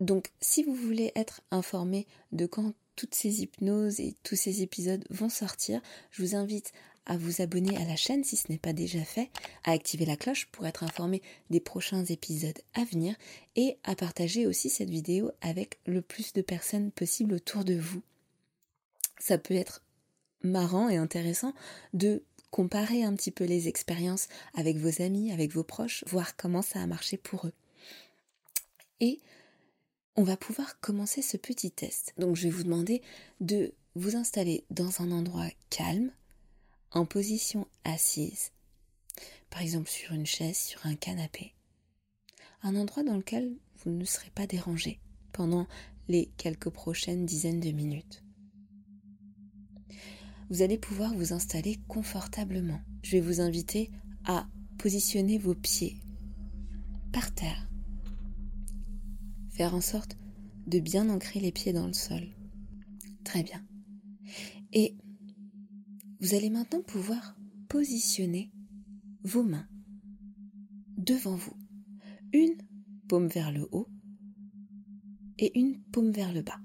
Donc 0.00 0.30
si 0.40 0.62
vous 0.62 0.74
voulez 0.74 1.10
être 1.16 1.40
informé 1.50 2.06
de 2.30 2.46
quand 2.46 2.74
toutes 2.94 3.14
ces 3.14 3.42
hypnoses 3.42 4.00
et 4.00 4.14
tous 4.22 4.36
ces 4.36 4.62
épisodes 4.62 5.04
vont 5.10 5.30
sortir, 5.30 5.80
je 6.10 6.22
vous 6.22 6.36
invite 6.36 6.72
à 7.06 7.16
vous 7.16 7.40
abonner 7.40 7.76
à 7.78 7.84
la 7.84 7.96
chaîne 7.96 8.22
si 8.22 8.36
ce 8.36 8.50
n'est 8.50 8.58
pas 8.58 8.72
déjà 8.72 9.04
fait, 9.04 9.30
à 9.64 9.72
activer 9.72 10.04
la 10.04 10.16
cloche 10.16 10.46
pour 10.52 10.66
être 10.66 10.84
informé 10.84 11.22
des 11.50 11.58
prochains 11.58 12.04
épisodes 12.04 12.58
à 12.74 12.84
venir 12.84 13.16
et 13.56 13.78
à 13.82 13.96
partager 13.96 14.46
aussi 14.46 14.70
cette 14.70 14.90
vidéo 14.90 15.30
avec 15.40 15.80
le 15.86 16.02
plus 16.02 16.32
de 16.32 16.42
personnes 16.42 16.92
possible 16.92 17.34
autour 17.34 17.64
de 17.64 17.74
vous. 17.74 18.02
Ça 19.18 19.38
peut 19.38 19.54
être 19.54 19.82
marrant 20.42 20.88
et 20.88 20.96
intéressant 20.96 21.54
de 21.92 22.22
comparer 22.50 23.02
un 23.02 23.14
petit 23.14 23.30
peu 23.30 23.44
les 23.44 23.68
expériences 23.68 24.28
avec 24.54 24.76
vos 24.76 25.02
amis, 25.02 25.32
avec 25.32 25.52
vos 25.52 25.64
proches, 25.64 26.04
voir 26.06 26.36
comment 26.36 26.62
ça 26.62 26.80
a 26.80 26.86
marché 26.86 27.16
pour 27.16 27.46
eux. 27.46 27.52
Et 29.00 29.20
on 30.16 30.22
va 30.22 30.36
pouvoir 30.36 30.78
commencer 30.80 31.22
ce 31.22 31.36
petit 31.36 31.70
test. 31.70 32.12
Donc 32.18 32.36
je 32.36 32.44
vais 32.44 32.50
vous 32.50 32.64
demander 32.64 33.02
de 33.40 33.72
vous 33.94 34.16
installer 34.16 34.64
dans 34.70 35.00
un 35.00 35.10
endroit 35.10 35.48
calme, 35.70 36.12
en 36.92 37.06
position 37.06 37.66
assise, 37.84 38.52
par 39.48 39.62
exemple 39.62 39.88
sur 39.88 40.12
une 40.12 40.26
chaise, 40.26 40.58
sur 40.58 40.84
un 40.86 40.94
canapé. 40.94 41.54
Un 42.62 42.76
endroit 42.76 43.02
dans 43.02 43.16
lequel 43.16 43.56
vous 43.82 43.90
ne 43.90 44.04
serez 44.04 44.30
pas 44.34 44.46
dérangé 44.46 45.00
pendant 45.32 45.66
les 46.08 46.26
quelques 46.36 46.70
prochaines 46.70 47.24
dizaines 47.24 47.60
de 47.60 47.70
minutes. 47.70 48.22
Vous 50.52 50.60
allez 50.60 50.76
pouvoir 50.76 51.14
vous 51.14 51.32
installer 51.32 51.78
confortablement. 51.88 52.78
Je 53.02 53.12
vais 53.12 53.22
vous 53.22 53.40
inviter 53.40 53.90
à 54.26 54.46
positionner 54.76 55.38
vos 55.38 55.54
pieds 55.54 55.96
par 57.10 57.34
terre. 57.34 57.70
Faire 59.48 59.74
en 59.74 59.80
sorte 59.80 60.18
de 60.66 60.78
bien 60.78 61.08
ancrer 61.08 61.40
les 61.40 61.52
pieds 61.52 61.72
dans 61.72 61.86
le 61.86 61.94
sol. 61.94 62.28
Très 63.24 63.42
bien. 63.42 63.64
Et 64.74 64.94
vous 66.20 66.34
allez 66.34 66.50
maintenant 66.50 66.82
pouvoir 66.82 67.34
positionner 67.70 68.52
vos 69.24 69.44
mains 69.44 69.66
devant 70.98 71.34
vous. 71.34 71.56
Une 72.34 72.58
paume 73.08 73.28
vers 73.28 73.52
le 73.52 73.66
haut 73.72 73.88
et 75.38 75.58
une 75.58 75.80
paume 75.80 76.10
vers 76.10 76.34
le 76.34 76.42
bas. 76.42 76.60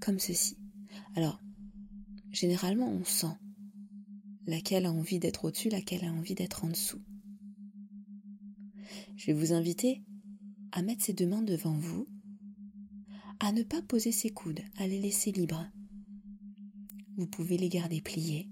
Comme 0.00 0.18
ceci. 0.18 0.56
Alors, 1.14 1.40
généralement, 2.36 2.88
on 2.88 3.04
sent 3.04 3.34
laquelle 4.46 4.86
a 4.86 4.92
envie 4.92 5.18
d'être 5.18 5.46
au-dessus, 5.46 5.70
laquelle 5.70 6.04
a 6.04 6.12
envie 6.12 6.34
d'être 6.34 6.64
en 6.64 6.68
dessous. 6.68 7.00
Je 9.16 9.26
vais 9.26 9.32
vous 9.32 9.52
inviter 9.52 10.02
à 10.72 10.82
mettre 10.82 11.02
ces 11.02 11.14
deux 11.14 11.26
mains 11.26 11.42
devant 11.42 11.76
vous, 11.78 12.06
à 13.40 13.52
ne 13.52 13.62
pas 13.62 13.82
poser 13.82 14.12
ses 14.12 14.30
coudes, 14.30 14.60
à 14.76 14.86
les 14.86 15.00
laisser 15.00 15.32
libres. 15.32 15.66
Vous 17.16 17.26
pouvez 17.26 17.56
les 17.56 17.70
garder 17.70 18.00
pliés 18.02 18.50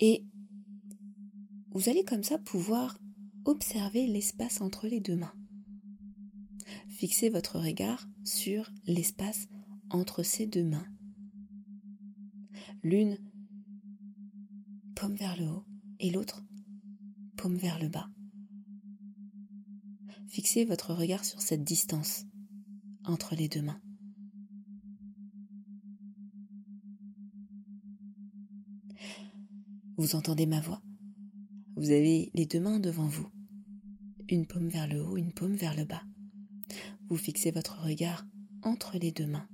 Et 0.00 0.24
vous 1.70 1.88
allez 1.88 2.04
comme 2.04 2.24
ça 2.24 2.38
pouvoir 2.38 2.98
observer 3.44 4.08
l'espace 4.08 4.60
entre 4.60 4.88
les 4.88 5.00
deux 5.00 5.16
mains. 5.16 5.34
Fixez 7.02 7.30
votre 7.30 7.58
regard 7.58 8.08
sur 8.22 8.70
l'espace 8.86 9.48
entre 9.90 10.22
ces 10.22 10.46
deux 10.46 10.62
mains. 10.62 10.86
L'une 12.84 13.18
paume 14.94 15.16
vers 15.16 15.36
le 15.36 15.48
haut 15.48 15.64
et 15.98 16.12
l'autre 16.12 16.44
paume 17.36 17.56
vers 17.56 17.80
le 17.80 17.88
bas. 17.88 18.08
Fixez 20.28 20.64
votre 20.64 20.94
regard 20.94 21.24
sur 21.24 21.42
cette 21.42 21.64
distance 21.64 22.24
entre 23.02 23.34
les 23.34 23.48
deux 23.48 23.62
mains. 23.62 23.82
Vous 29.96 30.14
entendez 30.14 30.46
ma 30.46 30.60
voix 30.60 30.80
Vous 31.74 31.90
avez 31.90 32.30
les 32.34 32.46
deux 32.46 32.60
mains 32.60 32.78
devant 32.78 33.08
vous. 33.08 33.26
Une 34.28 34.46
paume 34.46 34.68
vers 34.68 34.86
le 34.86 35.02
haut, 35.02 35.16
une 35.16 35.32
paume 35.32 35.56
vers 35.56 35.76
le 35.76 35.84
bas. 35.84 36.04
Vous 37.12 37.18
fixez 37.18 37.50
votre 37.50 37.82
regard 37.82 38.26
entre 38.62 38.96
les 38.96 39.12
deux 39.12 39.26
mains. 39.26 39.46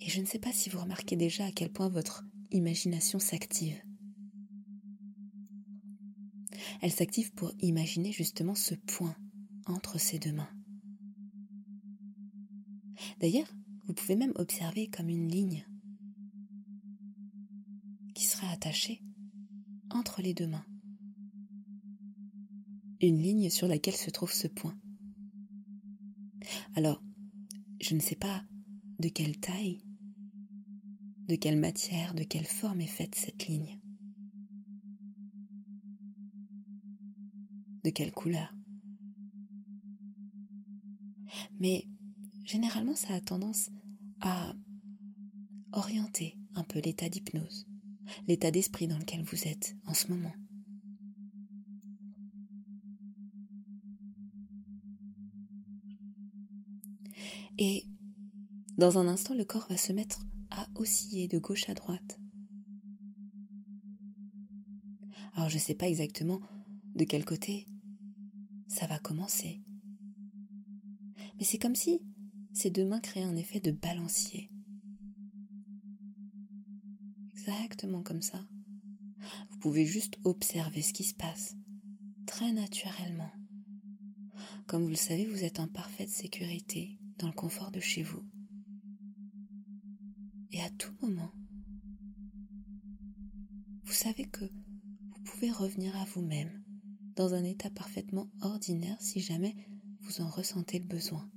Et 0.00 0.10
je 0.10 0.20
ne 0.20 0.26
sais 0.26 0.38
pas 0.38 0.52
si 0.52 0.68
vous 0.68 0.78
remarquez 0.78 1.16
déjà 1.16 1.46
à 1.46 1.50
quel 1.50 1.72
point 1.72 1.88
votre 1.88 2.26
imagination 2.50 3.18
s'active. 3.18 3.82
Elle 6.82 6.92
s'active 6.92 7.32
pour 7.32 7.52
imaginer 7.60 8.12
justement 8.12 8.54
ce 8.54 8.74
point 8.74 9.16
entre 9.64 9.98
ces 9.98 10.18
deux 10.18 10.32
mains. 10.32 10.50
D'ailleurs, 13.18 13.50
vous 13.86 13.94
pouvez 13.94 14.16
même 14.16 14.34
observer 14.36 14.88
comme 14.88 15.08
une 15.08 15.28
ligne 15.30 15.64
attachée 18.50 19.02
entre 19.90 20.22
les 20.22 20.34
deux 20.34 20.46
mains. 20.46 20.64
Une 23.02 23.18
ligne 23.20 23.50
sur 23.50 23.68
laquelle 23.68 23.96
se 23.96 24.10
trouve 24.10 24.32
ce 24.32 24.46
point. 24.46 24.78
Alors, 26.74 27.02
je 27.80 27.94
ne 27.94 28.00
sais 28.00 28.16
pas 28.16 28.44
de 28.98 29.08
quelle 29.08 29.38
taille, 29.38 29.84
de 31.28 31.36
quelle 31.36 31.58
matière, 31.58 32.14
de 32.14 32.22
quelle 32.22 32.46
forme 32.46 32.80
est 32.80 32.86
faite 32.86 33.14
cette 33.14 33.46
ligne. 33.46 33.80
De 37.84 37.90
quelle 37.90 38.12
couleur. 38.12 38.54
Mais 41.58 41.88
généralement, 42.44 42.94
ça 42.94 43.14
a 43.14 43.20
tendance 43.20 43.70
à 44.20 44.54
orienter 45.72 46.38
un 46.54 46.64
peu 46.64 46.80
l'état 46.80 47.08
d'hypnose 47.08 47.66
l'état 48.26 48.50
d'esprit 48.50 48.88
dans 48.88 48.98
lequel 48.98 49.22
vous 49.22 49.46
êtes 49.46 49.76
en 49.86 49.94
ce 49.94 50.08
moment. 50.08 50.32
Et 57.58 57.84
dans 58.78 58.98
un 58.98 59.06
instant, 59.06 59.34
le 59.34 59.44
corps 59.44 59.66
va 59.68 59.76
se 59.76 59.92
mettre 59.92 60.24
à 60.50 60.66
osciller 60.74 61.28
de 61.28 61.38
gauche 61.38 61.68
à 61.68 61.74
droite. 61.74 62.18
Alors 65.34 65.48
je 65.48 65.56
ne 65.56 65.60
sais 65.60 65.74
pas 65.74 65.88
exactement 65.88 66.40
de 66.94 67.04
quel 67.04 67.24
côté 67.24 67.66
ça 68.68 68.86
va 68.86 68.98
commencer. 68.98 69.62
Mais 71.38 71.44
c'est 71.44 71.58
comme 71.58 71.74
si 71.74 72.00
ces 72.52 72.70
deux 72.70 72.84
mains 72.84 73.00
créaient 73.00 73.24
un 73.24 73.36
effet 73.36 73.60
de 73.60 73.70
balancier. 73.70 74.50
exactement 77.82 78.02
comme 78.02 78.22
ça. 78.22 78.38
Vous 79.50 79.58
pouvez 79.58 79.86
juste 79.86 80.18
observer 80.24 80.82
ce 80.82 80.92
qui 80.92 81.04
se 81.04 81.14
passe, 81.14 81.56
très 82.26 82.52
naturellement. 82.52 83.30
Comme 84.66 84.82
vous 84.82 84.90
le 84.90 84.94
savez, 84.94 85.26
vous 85.26 85.42
êtes 85.42 85.58
en 85.58 85.68
parfaite 85.68 86.10
sécurité, 86.10 86.98
le 87.26 87.34
confort 87.34 87.70
de 87.70 87.80
chez 87.80 88.02
vous. 88.02 88.22
Et 90.50 90.60
à 90.60 90.70
tout 90.70 90.92
moment, 91.00 91.32
vous 93.84 93.92
savez 93.92 94.24
que 94.24 94.44
vous 94.44 95.22
pouvez 95.24 95.50
revenir 95.50 95.96
à 95.96 96.04
vous-même 96.04 96.62
dans 97.16 97.34
un 97.34 97.44
état 97.44 97.70
parfaitement 97.70 98.30
ordinaire 98.40 99.00
si 99.00 99.20
jamais 99.20 99.54
vous 100.00 100.20
en 100.20 100.28
ressentez 100.28 100.78
le 100.78 100.86
besoin. 100.86 101.30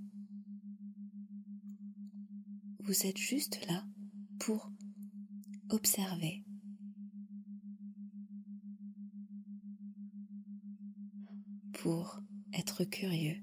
Vous 2.79 3.05
êtes 3.05 3.17
juste 3.17 3.65
là 3.67 3.85
pour 4.39 4.71
observer. 5.69 6.45
Pour 11.73 12.21
être 12.53 12.83
curieux 12.83 13.37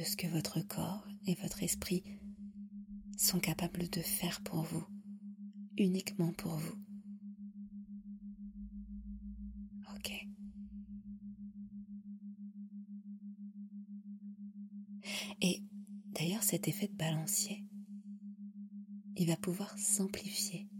de 0.00 0.04
ce 0.06 0.16
que 0.16 0.26
votre 0.28 0.60
corps 0.62 1.06
et 1.26 1.34
votre 1.34 1.62
esprit 1.62 2.02
sont 3.18 3.38
capables 3.38 3.86
de 3.90 4.00
faire 4.00 4.40
pour 4.40 4.62
vous, 4.62 4.86
uniquement 5.76 6.32
pour 6.32 6.56
vous. 6.56 6.74
Ok. 9.94 10.26
Et 15.42 15.62
d'ailleurs 16.14 16.44
cet 16.44 16.66
effet 16.66 16.88
de 16.88 16.96
balancier, 16.96 17.66
il 19.16 19.26
va 19.26 19.36
pouvoir 19.36 19.78
s'amplifier. 19.78 20.70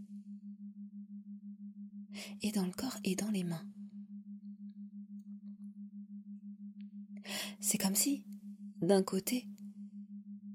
Et 2.41 2.51
dans 2.51 2.65
le 2.65 2.71
corps 2.71 2.97
et 3.03 3.15
dans 3.15 3.29
les 3.29 3.43
mains. 3.43 3.67
C'est 7.59 7.77
comme 7.77 7.93
si 7.93 8.25
d'un 8.81 9.03
côté, 9.03 9.47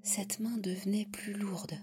cette 0.03 0.41
main 0.41 0.59
devenait 0.59 1.07
plus 1.07 1.35
lourde. 1.35 1.79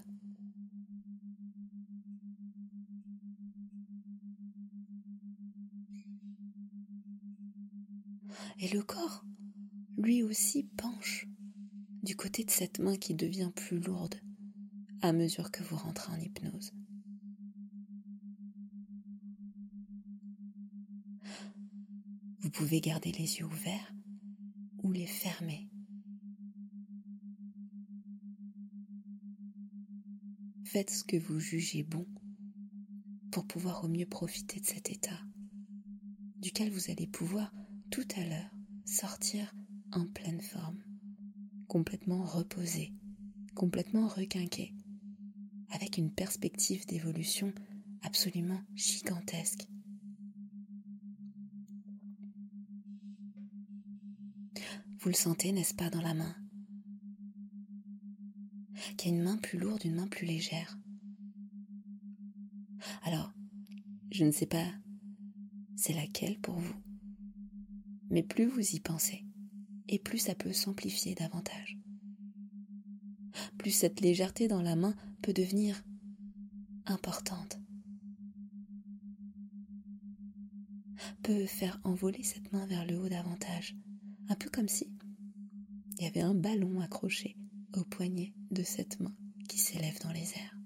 Et 8.60 8.68
le 8.68 8.82
corps, 8.82 9.24
lui 9.96 10.22
aussi, 10.22 10.64
penche 10.76 11.26
du 12.02 12.14
côté 12.16 12.44
de 12.44 12.50
cette 12.50 12.78
main 12.78 12.96
qui 12.96 13.14
devient 13.14 13.50
plus 13.54 13.80
lourde 13.80 14.14
à 15.00 15.12
mesure 15.12 15.50
que 15.50 15.62
vous 15.62 15.76
rentrez 15.76 16.12
en 16.12 16.20
hypnose. 16.20 16.72
Vous 22.40 22.50
pouvez 22.50 22.80
garder 22.80 23.12
les 23.12 23.38
yeux 23.38 23.46
ouverts 23.46 23.92
ou 24.82 24.92
les 24.92 25.06
fermer. 25.06 25.68
Faites 30.74 30.90
ce 30.90 31.04
que 31.04 31.16
vous 31.16 31.38
jugez 31.38 31.84
bon 31.84 32.04
pour 33.30 33.46
pouvoir 33.46 33.84
au 33.84 33.88
mieux 33.88 34.06
profiter 34.06 34.58
de 34.58 34.66
cet 34.66 34.90
état, 34.90 35.20
duquel 36.40 36.68
vous 36.72 36.90
allez 36.90 37.06
pouvoir 37.06 37.54
tout 37.92 38.02
à 38.16 38.24
l'heure 38.24 38.50
sortir 38.84 39.54
en 39.92 40.04
pleine 40.04 40.40
forme, 40.40 40.82
complètement 41.68 42.24
reposé, 42.24 42.92
complètement 43.54 44.08
requinqué, 44.08 44.74
avec 45.70 45.96
une 45.96 46.12
perspective 46.12 46.84
d'évolution 46.86 47.54
absolument 48.02 48.60
gigantesque. 48.74 49.68
Vous 54.98 55.08
le 55.08 55.14
sentez, 55.14 55.52
n'est-ce 55.52 55.74
pas, 55.74 55.90
dans 55.90 56.02
la 56.02 56.14
main? 56.14 56.43
Une 59.04 59.22
main 59.22 59.36
plus 59.36 59.58
lourde, 59.58 59.84
une 59.84 59.96
main 59.96 60.08
plus 60.08 60.26
légère. 60.26 60.78
Alors, 63.02 63.32
je 64.10 64.24
ne 64.24 64.30
sais 64.30 64.46
pas 64.46 64.64
c'est 65.76 65.92
laquelle 65.92 66.38
pour 66.40 66.54
vous. 66.54 66.74
Mais 68.08 68.22
plus 68.22 68.46
vous 68.46 68.74
y 68.74 68.80
pensez, 68.80 69.26
et 69.88 69.98
plus 69.98 70.18
ça 70.18 70.34
peut 70.34 70.52
s'amplifier 70.52 71.14
davantage. 71.14 71.78
Plus 73.58 73.72
cette 73.72 74.00
légèreté 74.00 74.48
dans 74.48 74.62
la 74.62 74.76
main 74.76 74.94
peut 75.20 75.32
devenir 75.32 75.84
importante, 76.86 77.58
peut 81.22 81.46
faire 81.46 81.80
envoler 81.84 82.22
cette 82.22 82.52
main 82.52 82.66
vers 82.66 82.86
le 82.86 82.98
haut 82.98 83.08
davantage, 83.08 83.76
un 84.28 84.36
peu 84.36 84.48
comme 84.48 84.68
si 84.68 84.90
il 85.98 86.04
y 86.04 86.06
avait 86.06 86.20
un 86.20 86.34
ballon 86.34 86.80
accroché 86.80 87.36
au 87.76 87.84
poignet 87.84 88.34
de 88.50 88.62
cette 88.62 89.00
main 89.00 89.14
qui 89.48 89.58
s'élève 89.58 89.98
dans 90.00 90.12
les 90.12 90.32
airs. 90.36 90.58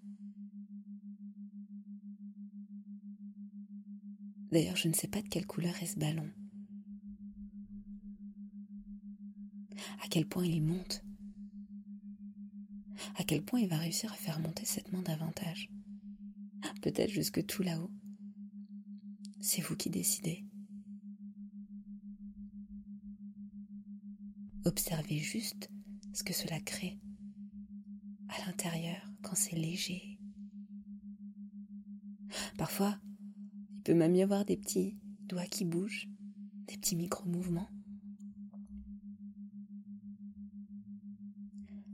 D'ailleurs, 4.51 4.77
je 4.77 4.89
ne 4.89 4.95
sais 4.95 5.09
pas 5.09 5.21
de 5.21 5.29
quelle 5.29 5.47
couleur 5.47 5.75
est 5.83 5.87
ce 5.87 5.99
ballon. 5.99 6.31
à 10.09 10.11
quel 10.11 10.27
point 10.27 10.47
il 10.47 10.63
monte, 10.63 11.05
à 13.17 13.25
quel 13.25 13.43
point 13.45 13.61
il 13.61 13.69
va 13.69 13.77
réussir 13.77 14.11
à 14.11 14.17
faire 14.17 14.41
monter 14.41 14.65
cette 14.65 14.91
main 14.91 15.03
davantage, 15.03 15.71
peut-être 16.81 17.11
jusque 17.11 17.45
tout 17.45 17.63
là-haut. 17.63 17.91
C'est 19.41 19.61
vous 19.61 19.77
qui 19.77 19.91
décidez. 19.91 20.47
Observez 24.65 25.19
juste 25.19 25.71
ce 26.19 26.25
que 26.25 26.35
cela 26.35 26.59
crée 26.59 26.99
à 28.29 28.45
l'intérieur 28.45 29.01
quand 29.23 29.37
c'est 29.37 29.55
léger. 29.55 30.19
Parfois, 32.57 32.99
il 33.77 33.83
peut 33.83 33.95
même 33.95 34.17
y 34.17 34.23
avoir 34.23 34.45
des 34.45 34.57
petits 34.57 34.99
doigts 35.21 35.47
qui 35.47 35.65
bougent, 35.65 36.09
des 36.67 36.77
petits 36.77 36.97
micro-mouvements. 36.97 37.69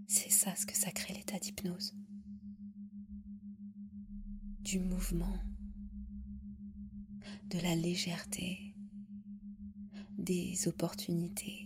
C'est 0.06 0.30
ça 0.30 0.56
ce 0.56 0.64
que 0.64 0.74
ça 0.74 0.90
crée 0.90 1.12
l'état 1.12 1.38
d'hypnose. 1.38 1.94
Du 4.60 4.80
mouvement, 4.80 5.38
de 7.50 7.58
la 7.58 7.76
légèreté, 7.76 8.74
des 10.16 10.66
opportunités. 10.66 11.63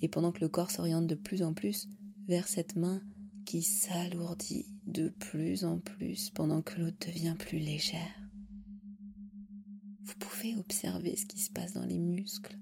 Et 0.00 0.08
pendant 0.08 0.32
que 0.32 0.40
le 0.40 0.48
corps 0.48 0.70
s'oriente 0.70 1.06
de 1.06 1.14
plus 1.14 1.42
en 1.42 1.54
plus 1.54 1.88
vers 2.26 2.46
cette 2.46 2.76
main 2.76 3.00
qui 3.44 3.62
s'alourdit 3.62 4.66
de 4.86 5.08
plus 5.08 5.64
en 5.64 5.78
plus 5.78 6.30
pendant 6.30 6.62
que 6.62 6.78
l'autre 6.80 7.06
devient 7.06 7.34
plus 7.38 7.58
légère, 7.58 8.28
vous 10.02 10.14
pouvez 10.18 10.56
observer 10.56 11.16
ce 11.16 11.26
qui 11.26 11.40
se 11.40 11.50
passe 11.50 11.72
dans 11.72 11.84
les 11.84 11.98
muscles, 11.98 12.58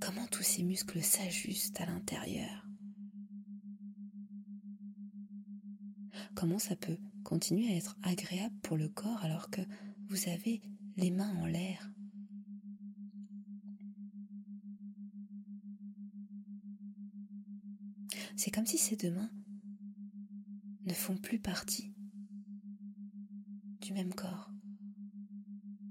comment 0.00 0.26
tous 0.26 0.42
ces 0.42 0.62
muscles 0.62 1.02
s'ajustent 1.02 1.80
à 1.80 1.86
l'intérieur. 1.86 2.66
Comment 6.34 6.58
ça 6.58 6.74
peut 6.74 6.98
continuer 7.22 7.72
à 7.72 7.76
être 7.76 7.96
agréable 8.02 8.56
pour 8.62 8.76
le 8.76 8.88
corps 8.88 9.22
alors 9.22 9.50
que 9.50 9.60
vous 10.08 10.28
avez 10.28 10.60
les 10.96 11.10
mains 11.10 11.34
en 11.36 11.46
l'air. 11.46 11.90
C'est 18.44 18.50
comme 18.50 18.66
si 18.66 18.76
ces 18.76 18.96
deux 18.96 19.12
mains 19.12 19.30
ne 20.84 20.92
font 20.92 21.16
plus 21.16 21.38
partie 21.38 21.94
du 23.80 23.92
même 23.92 24.12
corps, 24.12 24.50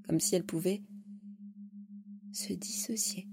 comme 0.03 0.19
si 0.19 0.35
elles 0.35 0.45
pouvaient 0.45 0.83
se 2.33 2.51
dissocier 2.51 3.29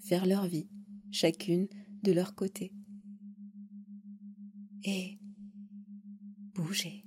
faire 0.00 0.26
leur 0.26 0.48
vie, 0.48 0.68
chacune 1.12 1.68
de 2.02 2.10
leur 2.10 2.34
côté. 2.34 2.74
Et 4.82 5.20
bouger, 6.52 7.06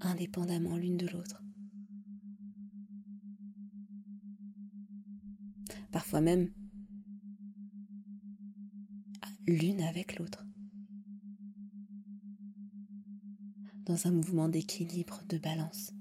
indépendamment 0.00 0.76
l'une 0.76 0.96
de 0.96 1.06
l'autre. 1.06 1.44
Parfois 5.92 6.20
même 6.20 6.50
l'une 9.48 9.80
avec 9.80 10.18
l'autre. 10.18 10.44
Dans 13.86 14.06
un 14.06 14.10
mouvement 14.10 14.48
d'équilibre, 14.48 15.22
de 15.28 15.38
balance. 15.38 15.92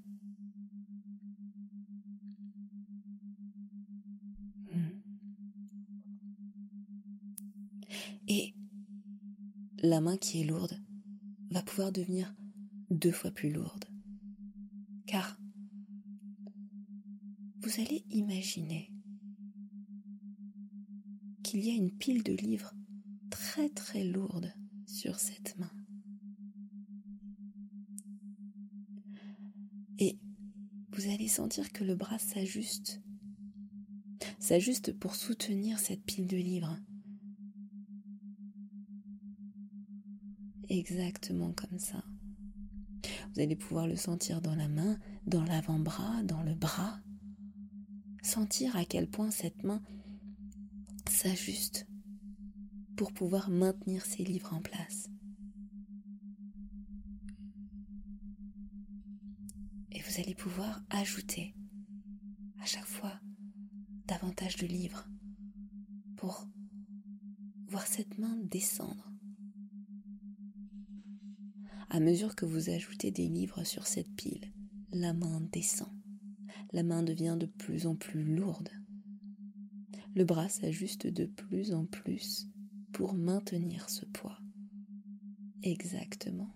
Et 8.28 8.54
la 9.82 10.02
main 10.02 10.18
qui 10.18 10.42
est 10.42 10.44
lourde 10.44 10.78
va 11.50 11.62
pouvoir 11.62 11.94
devenir 11.94 12.36
deux 12.90 13.14
fois 13.14 13.32
plus 13.32 13.50
lourde. 13.50 13.86
Car 15.06 15.40
vous 17.62 17.82
allez 17.82 18.04
imaginer 18.10 18.94
qu'il 21.44 21.62
y 21.62 21.70
a 21.70 21.74
une 21.74 21.92
pile 21.92 22.24
de 22.24 22.34
livres 22.34 22.77
très 23.74 24.04
lourde 24.04 24.54
sur 24.86 25.20
cette 25.20 25.58
main. 25.58 25.72
Et 30.00 30.20
vous 30.92 31.10
allez 31.10 31.28
sentir 31.28 31.72
que 31.72 31.84
le 31.84 31.96
bras 31.96 32.20
s'ajuste, 32.20 33.02
s'ajuste 34.40 34.94
pour 34.94 35.16
soutenir 35.16 35.80
cette 35.80 36.04
pile 36.04 36.28
de 36.28 36.38
livres. 36.38 36.78
exactement 40.70 41.54
comme 41.54 41.80
ça. 41.80 42.04
Vous 43.34 43.42
allez 43.42 43.56
pouvoir 43.56 43.88
le 43.88 43.96
sentir 43.96 44.42
dans 44.42 44.56
la 44.56 44.68
main, 44.68 44.98
dans 45.26 45.44
l'avant-bras, 45.44 46.24
dans 46.24 46.44
le 46.44 46.56
bras. 46.56 47.00
Sentir 48.22 48.76
à 48.76 48.84
quel 48.84 49.10
point 49.10 49.32
cette 49.32 49.64
main 49.64 49.82
s'ajuste 51.10 51.88
pour 52.98 53.14
pouvoir 53.14 53.52
maintenir 53.52 54.04
ses 54.04 54.24
livres 54.24 54.54
en 54.54 54.62
place. 54.62 55.08
Et 59.92 60.02
vous 60.02 60.20
allez 60.20 60.34
pouvoir 60.34 60.84
ajouter 60.90 61.56
à 62.60 62.66
chaque 62.66 62.88
fois 62.88 63.14
davantage 64.08 64.58
de 64.58 64.66
livres 64.66 65.08
pour 66.16 66.48
voir 67.68 67.86
cette 67.86 68.18
main 68.18 68.36
descendre. 68.36 69.14
À 71.92 72.00
mesure 72.00 72.36
que 72.36 72.46
vous 72.46 72.72
ajoutez 72.72 73.12
des 73.12 73.28
livres 73.28 73.64
sur 73.64 73.86
cette 73.86 74.14
pile, 74.16 74.52
la 74.92 75.14
main 75.14 75.40
descend. 75.52 75.94
La 76.74 76.82
main 76.82 77.04
devient 77.04 77.38
de 77.40 77.46
plus 77.46 77.86
en 77.86 77.96
plus 77.96 78.24
lourde. 78.24 78.70
Le 80.16 80.26
bras 80.26 80.50
s'ajuste 80.50 81.06
de 81.06 81.26
plus 81.26 81.74
en 81.74 81.86
plus 81.86 82.50
pour 82.98 83.14
maintenir 83.14 83.92
ce 83.92 84.06
poids. 84.06 84.40
Exactement. 85.62 86.52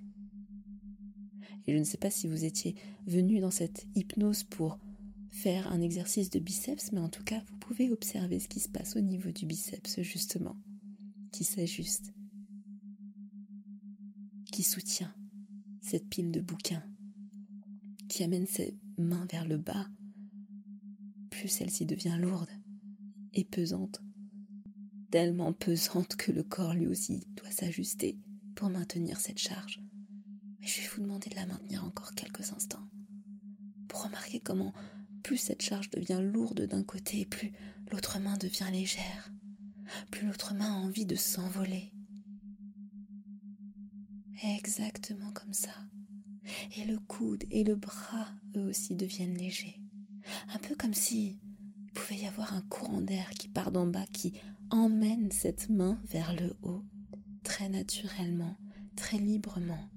Et 1.67 1.73
je 1.73 1.77
ne 1.77 1.83
sais 1.83 1.99
pas 1.99 2.09
si 2.09 2.27
vous 2.27 2.45
étiez 2.45 2.73
venu 3.05 3.39
dans 3.39 3.51
cette 3.51 3.85
hypnose 3.93 4.43
pour 4.43 4.79
faire 5.29 5.71
un 5.71 5.81
exercice 5.81 6.31
de 6.31 6.39
biceps, 6.39 6.93
mais 6.93 6.99
en 6.99 7.09
tout 7.09 7.23
cas, 7.23 7.43
vous 7.47 7.57
pouvez 7.59 7.91
observer 7.91 8.39
ce 8.39 8.47
qui 8.47 8.59
se 8.59 8.69
passe 8.69 8.95
au 8.95 9.01
niveau 9.01 9.29
du 9.29 9.45
biceps, 9.45 10.01
justement, 10.01 10.57
qui 11.31 11.43
s'ajuste, 11.43 12.11
qui 14.51 14.63
soutient 14.63 15.13
cette 15.83 16.09
pile 16.09 16.31
de 16.31 16.41
bouquins, 16.41 16.83
qui 18.09 18.23
amène 18.23 18.47
ses 18.47 18.79
mains 18.97 19.27
vers 19.31 19.47
le 19.47 19.57
bas, 19.57 19.87
plus 21.29 21.49
celle-ci 21.49 21.85
devient 21.85 22.17
lourde 22.19 22.49
et 23.33 23.43
pesante, 23.43 24.01
tellement 25.11 25.53
pesante 25.53 26.15
que 26.15 26.31
le 26.31 26.43
corps 26.43 26.73
lui 26.73 26.87
aussi 26.87 27.27
doit 27.35 27.51
s'ajuster 27.51 28.17
pour 28.55 28.69
maintenir 28.69 29.19
cette 29.19 29.37
charge. 29.37 29.81
Mais 30.59 30.67
je 30.67 30.81
vais 30.81 30.87
vous 30.87 31.01
demander 31.01 31.29
de 31.29 31.35
la 31.35 31.45
maintenir 31.45 31.83
encore 31.83 32.13
quelques 32.15 32.51
instants 32.53 32.87
pour 33.87 34.03
remarquer 34.05 34.39
comment 34.39 34.73
plus 35.21 35.37
cette 35.37 35.61
charge 35.61 35.89
devient 35.89 36.21
lourde 36.21 36.65
d'un 36.65 36.83
côté, 36.83 37.25
plus 37.25 37.51
l'autre 37.91 38.19
main 38.19 38.37
devient 38.37 38.69
légère, 38.71 39.31
plus 40.11 40.25
l'autre 40.27 40.53
main 40.53 40.71
a 40.71 40.77
envie 40.77 41.05
de 41.05 41.15
s'envoler. 41.15 41.91
Exactement 44.55 45.31
comme 45.33 45.53
ça. 45.53 45.73
Et 46.77 46.85
le 46.85 46.97
coude 46.99 47.43
et 47.51 47.63
le 47.63 47.75
bras, 47.75 48.29
eux 48.55 48.69
aussi, 48.69 48.95
deviennent 48.95 49.37
légers. 49.37 49.79
Un 50.53 50.57
peu 50.57 50.73
comme 50.75 50.93
si 50.93 51.39
pouvait 51.93 52.21
y 52.21 52.27
avoir 52.27 52.53
un 52.53 52.61
courant 52.63 53.01
d'air 53.01 53.29
qui 53.31 53.49
part 53.49 53.71
d'en 53.71 53.85
bas, 53.85 54.05
qui 54.13 54.39
emmène 54.71 55.31
cette 55.31 55.69
main 55.69 56.01
vers 56.05 56.33
le 56.35 56.55
haut, 56.63 56.83
très 57.43 57.69
naturellement, 57.69 58.57
très 58.95 59.17
librement. 59.17 59.89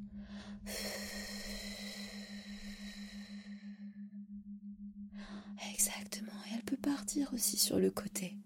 Exactement, 5.73 6.33
et 6.51 6.55
elle 6.55 6.65
peut 6.65 6.77
partir 6.77 7.33
aussi 7.33 7.57
sur 7.57 7.79
le 7.79 7.91
côté, 7.91 8.37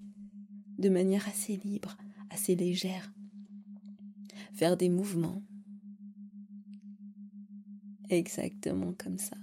de 0.79 0.89
manière 0.89 1.27
assez 1.29 1.57
libre, 1.57 1.97
assez 2.31 2.55
légère, 2.55 3.13
faire 4.53 4.77
des 4.77 4.89
mouvements. 4.89 5.43
Exactement 8.11 8.93
comme 8.95 9.19
ça. 9.19 9.37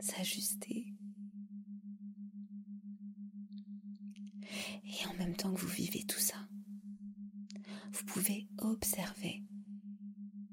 S'ajuster. 0.00 0.91
Et 5.02 5.06
en 5.06 5.14
même 5.14 5.34
temps 5.34 5.52
que 5.52 5.60
vous 5.60 5.68
vivez 5.68 6.04
tout 6.04 6.20
ça, 6.20 6.36
vous 7.92 8.04
pouvez 8.06 8.48
observer 8.58 9.42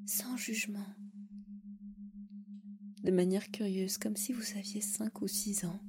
sans 0.05 0.37
jugement 0.37 0.95
de 3.03 3.11
manière 3.11 3.51
curieuse, 3.51 3.97
comme 3.97 4.15
si 4.15 4.33
vous 4.33 4.57
aviez 4.57 4.81
cinq 4.81 5.21
ou 5.21 5.27
six 5.27 5.65
ans, 5.65 5.79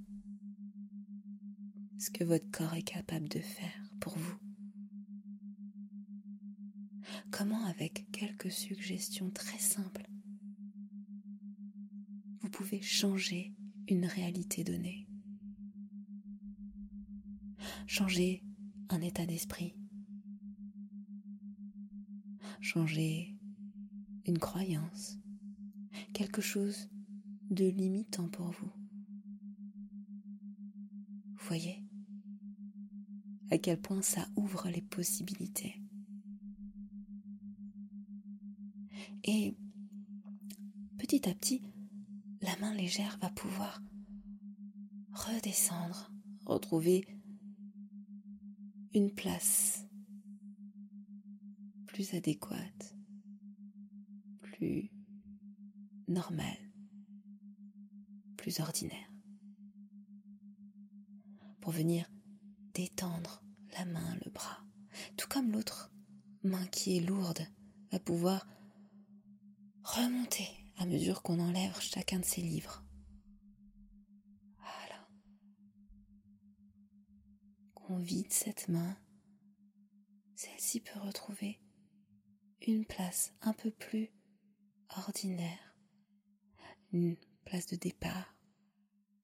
ce 1.98 2.10
que 2.10 2.24
votre 2.24 2.50
corps 2.50 2.74
est 2.74 2.82
capable 2.82 3.28
de 3.28 3.40
faire 3.40 3.90
pour 4.00 4.16
vous. 4.16 4.36
Comment, 7.30 7.64
avec 7.66 8.10
quelques 8.12 8.50
suggestions 8.50 9.30
très 9.30 9.58
simples, 9.58 10.08
vous 12.40 12.50
pouvez 12.50 12.80
changer 12.82 13.54
une 13.88 14.06
réalité 14.06 14.64
donnée, 14.64 15.08
changer 17.86 18.42
un 18.92 19.00
état 19.02 19.24
d'esprit, 19.24 19.76
changer 22.60 23.36
une 24.26 24.38
croyance, 24.38 25.18
quelque 26.12 26.42
chose 26.42 26.88
de 27.50 27.66
limitant 27.66 28.28
pour 28.28 28.50
vous. 28.50 28.70
Vous 31.26 31.46
voyez 31.46 31.84
à 33.50 33.58
quel 33.58 33.80
point 33.80 34.02
ça 34.02 34.28
ouvre 34.36 34.68
les 34.68 34.82
possibilités. 34.82 35.80
Et 39.24 39.56
petit 40.98 41.28
à 41.28 41.34
petit, 41.34 41.62
la 42.42 42.56
main 42.58 42.74
légère 42.74 43.18
va 43.20 43.30
pouvoir 43.30 43.82
redescendre, 45.12 46.12
retrouver 46.46 47.04
une 48.92 49.12
place 49.14 49.84
plus 51.86 52.14
adéquate, 52.14 52.96
plus 54.42 54.90
normale 56.08 56.70
plus 58.40 58.60
ordinaire. 58.60 59.12
Pour 61.60 61.72
venir 61.72 62.10
détendre 62.72 63.42
la 63.76 63.84
main, 63.84 64.16
le 64.24 64.30
bras, 64.30 64.64
tout 65.16 65.28
comme 65.28 65.52
l'autre 65.52 65.92
main 66.42 66.66
qui 66.68 66.96
est 66.96 67.00
lourde 67.00 67.46
va 67.92 67.98
pouvoir 67.98 68.46
remonter 69.84 70.48
à 70.78 70.86
mesure 70.86 71.22
qu'on 71.22 71.38
enlève 71.38 71.78
chacun 71.80 72.18
de 72.18 72.24
ses 72.24 72.40
livres. 72.40 72.82
Voilà. 74.56 75.06
Qu'on 77.74 77.89
vide 78.00 78.32
cette 78.32 78.68
main, 78.68 78.96
celle-ci 80.34 80.80
peut 80.80 80.98
retrouver 81.00 81.60
une 82.66 82.84
place 82.84 83.32
un 83.42 83.52
peu 83.52 83.70
plus 83.70 84.10
ordinaire, 84.96 85.76
une 86.92 87.16
place 87.44 87.66
de 87.66 87.76
départ, 87.76 88.34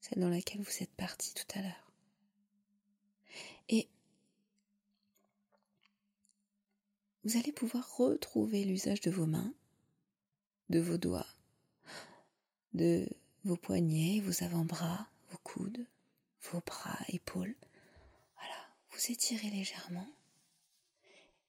celle 0.01 0.21
dans 0.21 0.29
laquelle 0.29 0.63
vous 0.63 0.83
êtes 0.83 0.95
parti 0.95 1.35
tout 1.35 1.59
à 1.59 1.63
l'heure. 1.63 1.93
Et 3.69 3.89
vous 7.25 7.37
allez 7.37 7.53
pouvoir 7.53 7.97
retrouver 7.97 8.65
l'usage 8.65 9.01
de 9.01 9.11
vos 9.11 9.27
mains, 9.27 9.55
de 10.69 10.81
vos 10.81 10.99
doigts, 10.99 11.27
de 12.73 13.09
vos 13.45 13.57
poignets, 13.57 14.21
vos 14.21 14.43
avant-bras, 14.45 15.09
vos 15.31 15.39
coudes, 15.39 15.87
vos 16.53 16.61
bras, 16.61 16.99
épaules. 17.09 17.57
Vous 18.97 19.13
étirez 19.13 19.51
légèrement 19.51 20.09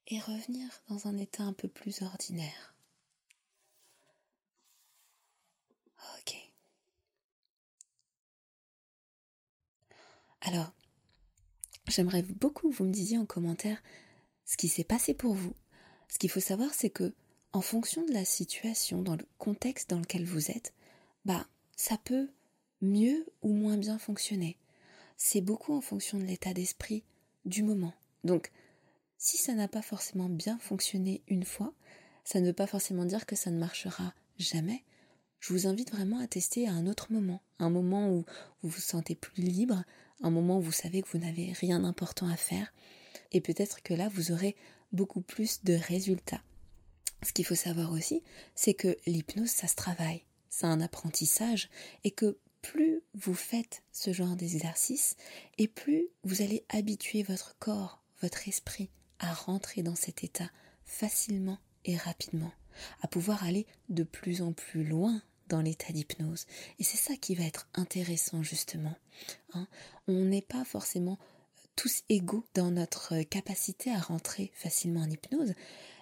et 0.07 0.19
revenir 0.19 0.67
dans 0.89 1.07
un 1.07 1.17
état 1.17 1.43
un 1.43 1.53
peu 1.53 1.69
plus 1.69 2.01
ordinaire. 2.01 2.75
Ok. 6.19 6.35
Alors, 10.41 10.73
j'aimerais 11.87 12.21
beaucoup 12.21 12.69
que 12.69 12.75
vous 12.75 12.83
me 12.83 12.91
disiez 12.91 13.17
en 13.17 13.25
commentaire 13.25 13.81
ce 14.43 14.57
qui 14.57 14.67
s'est 14.67 14.83
passé 14.83 15.13
pour 15.13 15.33
vous. 15.33 15.55
Ce 16.09 16.19
qu'il 16.19 16.29
faut 16.29 16.41
savoir, 16.41 16.73
c'est 16.73 16.89
que, 16.89 17.13
en 17.53 17.61
fonction 17.61 18.05
de 18.05 18.11
la 18.11 18.25
situation, 18.25 19.01
dans 19.01 19.15
le 19.15 19.25
contexte 19.37 19.89
dans 19.89 19.99
lequel 19.99 20.25
vous 20.25 20.51
êtes, 20.51 20.73
bah, 21.23 21.47
ça 21.77 21.97
peut 21.97 22.29
mieux 22.81 23.25
ou 23.41 23.53
moins 23.53 23.77
bien 23.77 23.97
fonctionner. 23.97 24.57
C'est 25.15 25.41
beaucoup 25.41 25.73
en 25.73 25.81
fonction 25.81 26.17
de 26.17 26.25
l'état 26.25 26.53
d'esprit 26.53 27.05
du 27.47 27.63
moment. 27.63 27.93
Donc, 28.23 28.51
si 29.17 29.37
ça 29.37 29.53
n'a 29.53 29.67
pas 29.67 29.81
forcément 29.81 30.29
bien 30.29 30.59
fonctionné 30.59 31.21
une 31.27 31.45
fois, 31.45 31.73
ça 32.23 32.39
ne 32.39 32.47
veut 32.47 32.53
pas 32.53 32.67
forcément 32.67 33.05
dire 33.05 33.25
que 33.25 33.35
ça 33.35 33.49
ne 33.49 33.59
marchera 33.59 34.13
jamais. 34.37 34.83
Je 35.39 35.53
vous 35.53 35.67
invite 35.67 35.91
vraiment 35.91 36.19
à 36.19 36.27
tester 36.27 36.67
à 36.67 36.71
un 36.71 36.87
autre 36.87 37.11
moment, 37.11 37.41
un 37.59 37.69
moment 37.69 38.09
où 38.09 38.25
vous 38.61 38.69
vous 38.69 38.81
sentez 38.81 39.15
plus 39.15 39.43
libre, 39.43 39.83
un 40.21 40.29
moment 40.29 40.57
où 40.57 40.61
vous 40.61 40.71
savez 40.71 41.01
que 41.01 41.09
vous 41.09 41.19
n'avez 41.19 41.51
rien 41.53 41.79
d'important 41.79 42.27
à 42.27 42.35
faire, 42.35 42.73
et 43.31 43.41
peut-être 43.41 43.81
que 43.81 43.93
là, 43.93 44.09
vous 44.09 44.31
aurez 44.31 44.55
beaucoup 44.91 45.21
plus 45.21 45.63
de 45.63 45.73
résultats. 45.73 46.41
Ce 47.23 47.33
qu'il 47.33 47.45
faut 47.45 47.55
savoir 47.55 47.91
aussi, 47.91 48.23
c'est 48.55 48.73
que 48.73 48.97
l'hypnose, 49.05 49.49
ça 49.49 49.67
se 49.67 49.75
travaille, 49.75 50.23
c'est 50.49 50.65
un 50.65 50.81
apprentissage, 50.81 51.69
et 52.03 52.11
que 52.11 52.37
plus 52.67 53.01
vous 53.13 53.33
faites 53.33 53.81
ce 53.93 54.11
genre 54.11 54.35
d'exercice, 54.35 55.15
et 55.57 55.69
plus 55.69 56.09
vous 56.23 56.41
allez 56.41 56.65
habituer 56.67 57.23
votre 57.23 57.55
corps, 57.59 58.03
votre 58.21 58.47
esprit 58.49 58.89
à 59.19 59.33
rentrer 59.33 59.83
dans 59.83 59.95
cet 59.95 60.25
état 60.25 60.51
facilement 60.83 61.59
et 61.85 61.95
rapidement, 61.95 62.51
à 63.01 63.07
pouvoir 63.07 63.45
aller 63.45 63.65
de 63.87 64.03
plus 64.03 64.41
en 64.41 64.51
plus 64.51 64.83
loin 64.83 65.21
dans 65.47 65.61
l'état 65.61 65.93
d'hypnose. 65.93 66.45
Et 66.77 66.83
c'est 66.83 66.97
ça 66.97 67.15
qui 67.15 67.35
va 67.35 67.45
être 67.45 67.69
intéressant 67.73 68.43
justement. 68.43 68.95
Hein. 69.53 69.67
On 70.07 70.25
n'est 70.25 70.41
pas 70.41 70.65
forcément 70.65 71.17
tous 71.77 72.03
égaux 72.09 72.45
dans 72.53 72.71
notre 72.71 73.21
capacité 73.21 73.93
à 73.93 73.99
rentrer 73.99 74.51
facilement 74.53 75.01
en 75.01 75.09
hypnose. 75.09 75.53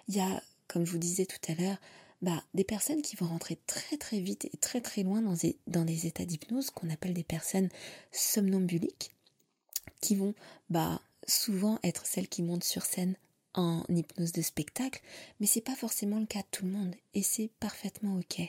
Il 0.08 0.16
y 0.16 0.20
a, 0.20 0.42
comme 0.66 0.84
je 0.84 0.90
vous 0.90 0.98
disais 0.98 1.26
tout 1.26 1.52
à 1.52 1.54
l'heure, 1.54 1.78
bah, 2.22 2.42
des 2.54 2.64
personnes 2.64 3.02
qui 3.02 3.16
vont 3.16 3.26
rentrer 3.26 3.58
très 3.66 3.96
très 3.96 4.20
vite 4.20 4.46
et 4.46 4.56
très 4.56 4.80
très 4.80 5.02
loin 5.02 5.22
dans 5.22 5.34
des, 5.34 5.58
dans 5.66 5.84
des 5.84 6.06
états 6.06 6.24
d'hypnose 6.24 6.70
qu'on 6.70 6.90
appelle 6.90 7.14
des 7.14 7.24
personnes 7.24 7.68
somnambuliques, 8.12 9.14
qui 10.00 10.14
vont 10.14 10.34
bah, 10.70 11.00
souvent 11.26 11.78
être 11.82 12.06
celles 12.06 12.28
qui 12.28 12.42
montent 12.42 12.64
sur 12.64 12.84
scène 12.84 13.16
en 13.54 13.84
hypnose 13.88 14.32
de 14.32 14.42
spectacle, 14.42 15.00
mais 15.40 15.46
c'est 15.46 15.60
pas 15.60 15.74
forcément 15.74 16.20
le 16.20 16.26
cas 16.26 16.40
de 16.40 16.46
tout 16.50 16.64
le 16.64 16.72
monde 16.72 16.94
et 17.14 17.22
c'est 17.22 17.50
parfaitement 17.58 18.16
ok. 18.16 18.42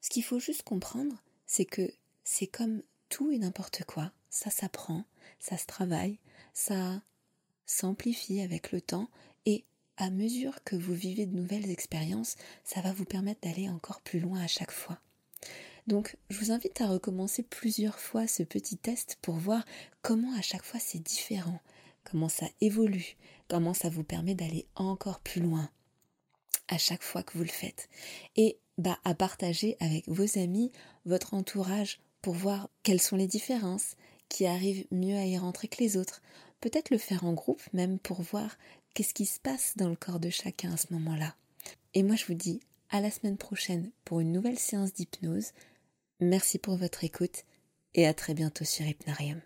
Ce 0.00 0.10
qu'il 0.10 0.22
faut 0.22 0.38
juste 0.38 0.62
comprendre, 0.62 1.22
c'est 1.46 1.64
que 1.64 1.90
c'est 2.24 2.46
comme 2.46 2.82
tout 3.08 3.30
et 3.30 3.38
n'importe 3.38 3.84
quoi, 3.84 4.12
ça 4.30 4.50
s'apprend, 4.50 5.04
ça 5.38 5.56
se 5.56 5.66
travaille, 5.66 6.18
ça 6.52 7.02
s'amplifie 7.64 8.40
avec 8.40 8.72
le 8.72 8.80
temps 8.80 9.08
et 9.46 9.64
à 9.96 10.10
mesure 10.10 10.62
que 10.64 10.76
vous 10.76 10.94
vivez 10.94 11.26
de 11.26 11.36
nouvelles 11.36 11.70
expériences, 11.70 12.36
ça 12.64 12.80
va 12.80 12.92
vous 12.92 13.04
permettre 13.04 13.40
d'aller 13.42 13.68
encore 13.68 14.00
plus 14.00 14.20
loin 14.20 14.40
à 14.40 14.46
chaque 14.46 14.70
fois. 14.70 14.98
Donc, 15.86 16.16
je 16.30 16.38
vous 16.38 16.50
invite 16.50 16.80
à 16.80 16.88
recommencer 16.88 17.42
plusieurs 17.42 17.98
fois 17.98 18.26
ce 18.26 18.42
petit 18.42 18.76
test 18.76 19.18
pour 19.22 19.36
voir 19.36 19.64
comment 20.02 20.34
à 20.36 20.42
chaque 20.42 20.64
fois 20.64 20.80
c'est 20.80 21.02
différent, 21.02 21.60
comment 22.04 22.28
ça 22.28 22.46
évolue, 22.60 23.16
comment 23.48 23.74
ça 23.74 23.88
vous 23.88 24.02
permet 24.02 24.34
d'aller 24.34 24.66
encore 24.74 25.20
plus 25.20 25.40
loin 25.40 25.70
à 26.68 26.78
chaque 26.78 27.04
fois 27.04 27.22
que 27.22 27.38
vous 27.38 27.44
le 27.44 27.50
faites. 27.50 27.88
Et 28.34 28.58
bah, 28.78 28.98
à 29.04 29.14
partager 29.14 29.76
avec 29.80 30.08
vos 30.08 30.38
amis, 30.38 30.72
votre 31.04 31.34
entourage, 31.34 32.00
pour 32.20 32.34
voir 32.34 32.68
quelles 32.82 33.00
sont 33.00 33.16
les 33.16 33.28
différences, 33.28 33.94
qui 34.28 34.46
arrivent 34.46 34.86
mieux 34.90 35.16
à 35.16 35.24
y 35.24 35.38
rentrer 35.38 35.68
que 35.68 35.82
les 35.82 35.96
autres. 35.96 36.20
Peut-être 36.60 36.90
le 36.90 36.98
faire 36.98 37.24
en 37.24 37.32
groupe 37.32 37.62
même 37.72 38.00
pour 38.00 38.22
voir 38.22 38.56
qu'est-ce 38.96 39.12
qui 39.12 39.26
se 39.26 39.38
passe 39.38 39.74
dans 39.76 39.90
le 39.90 39.94
corps 39.94 40.20
de 40.20 40.30
chacun 40.30 40.72
à 40.72 40.78
ce 40.78 40.90
moment-là? 40.94 41.34
Et 41.92 42.02
moi 42.02 42.16
je 42.16 42.24
vous 42.24 42.34
dis 42.34 42.60
à 42.88 43.02
la 43.02 43.10
semaine 43.10 43.36
prochaine 43.36 43.90
pour 44.06 44.20
une 44.20 44.32
nouvelle 44.32 44.58
séance 44.58 44.94
d'hypnose. 44.94 45.52
Merci 46.18 46.58
pour 46.58 46.76
votre 46.78 47.04
écoute 47.04 47.44
et 47.92 48.06
à 48.06 48.14
très 48.14 48.32
bientôt 48.32 48.64
sur 48.64 48.86
Hypnarium. 48.86 49.42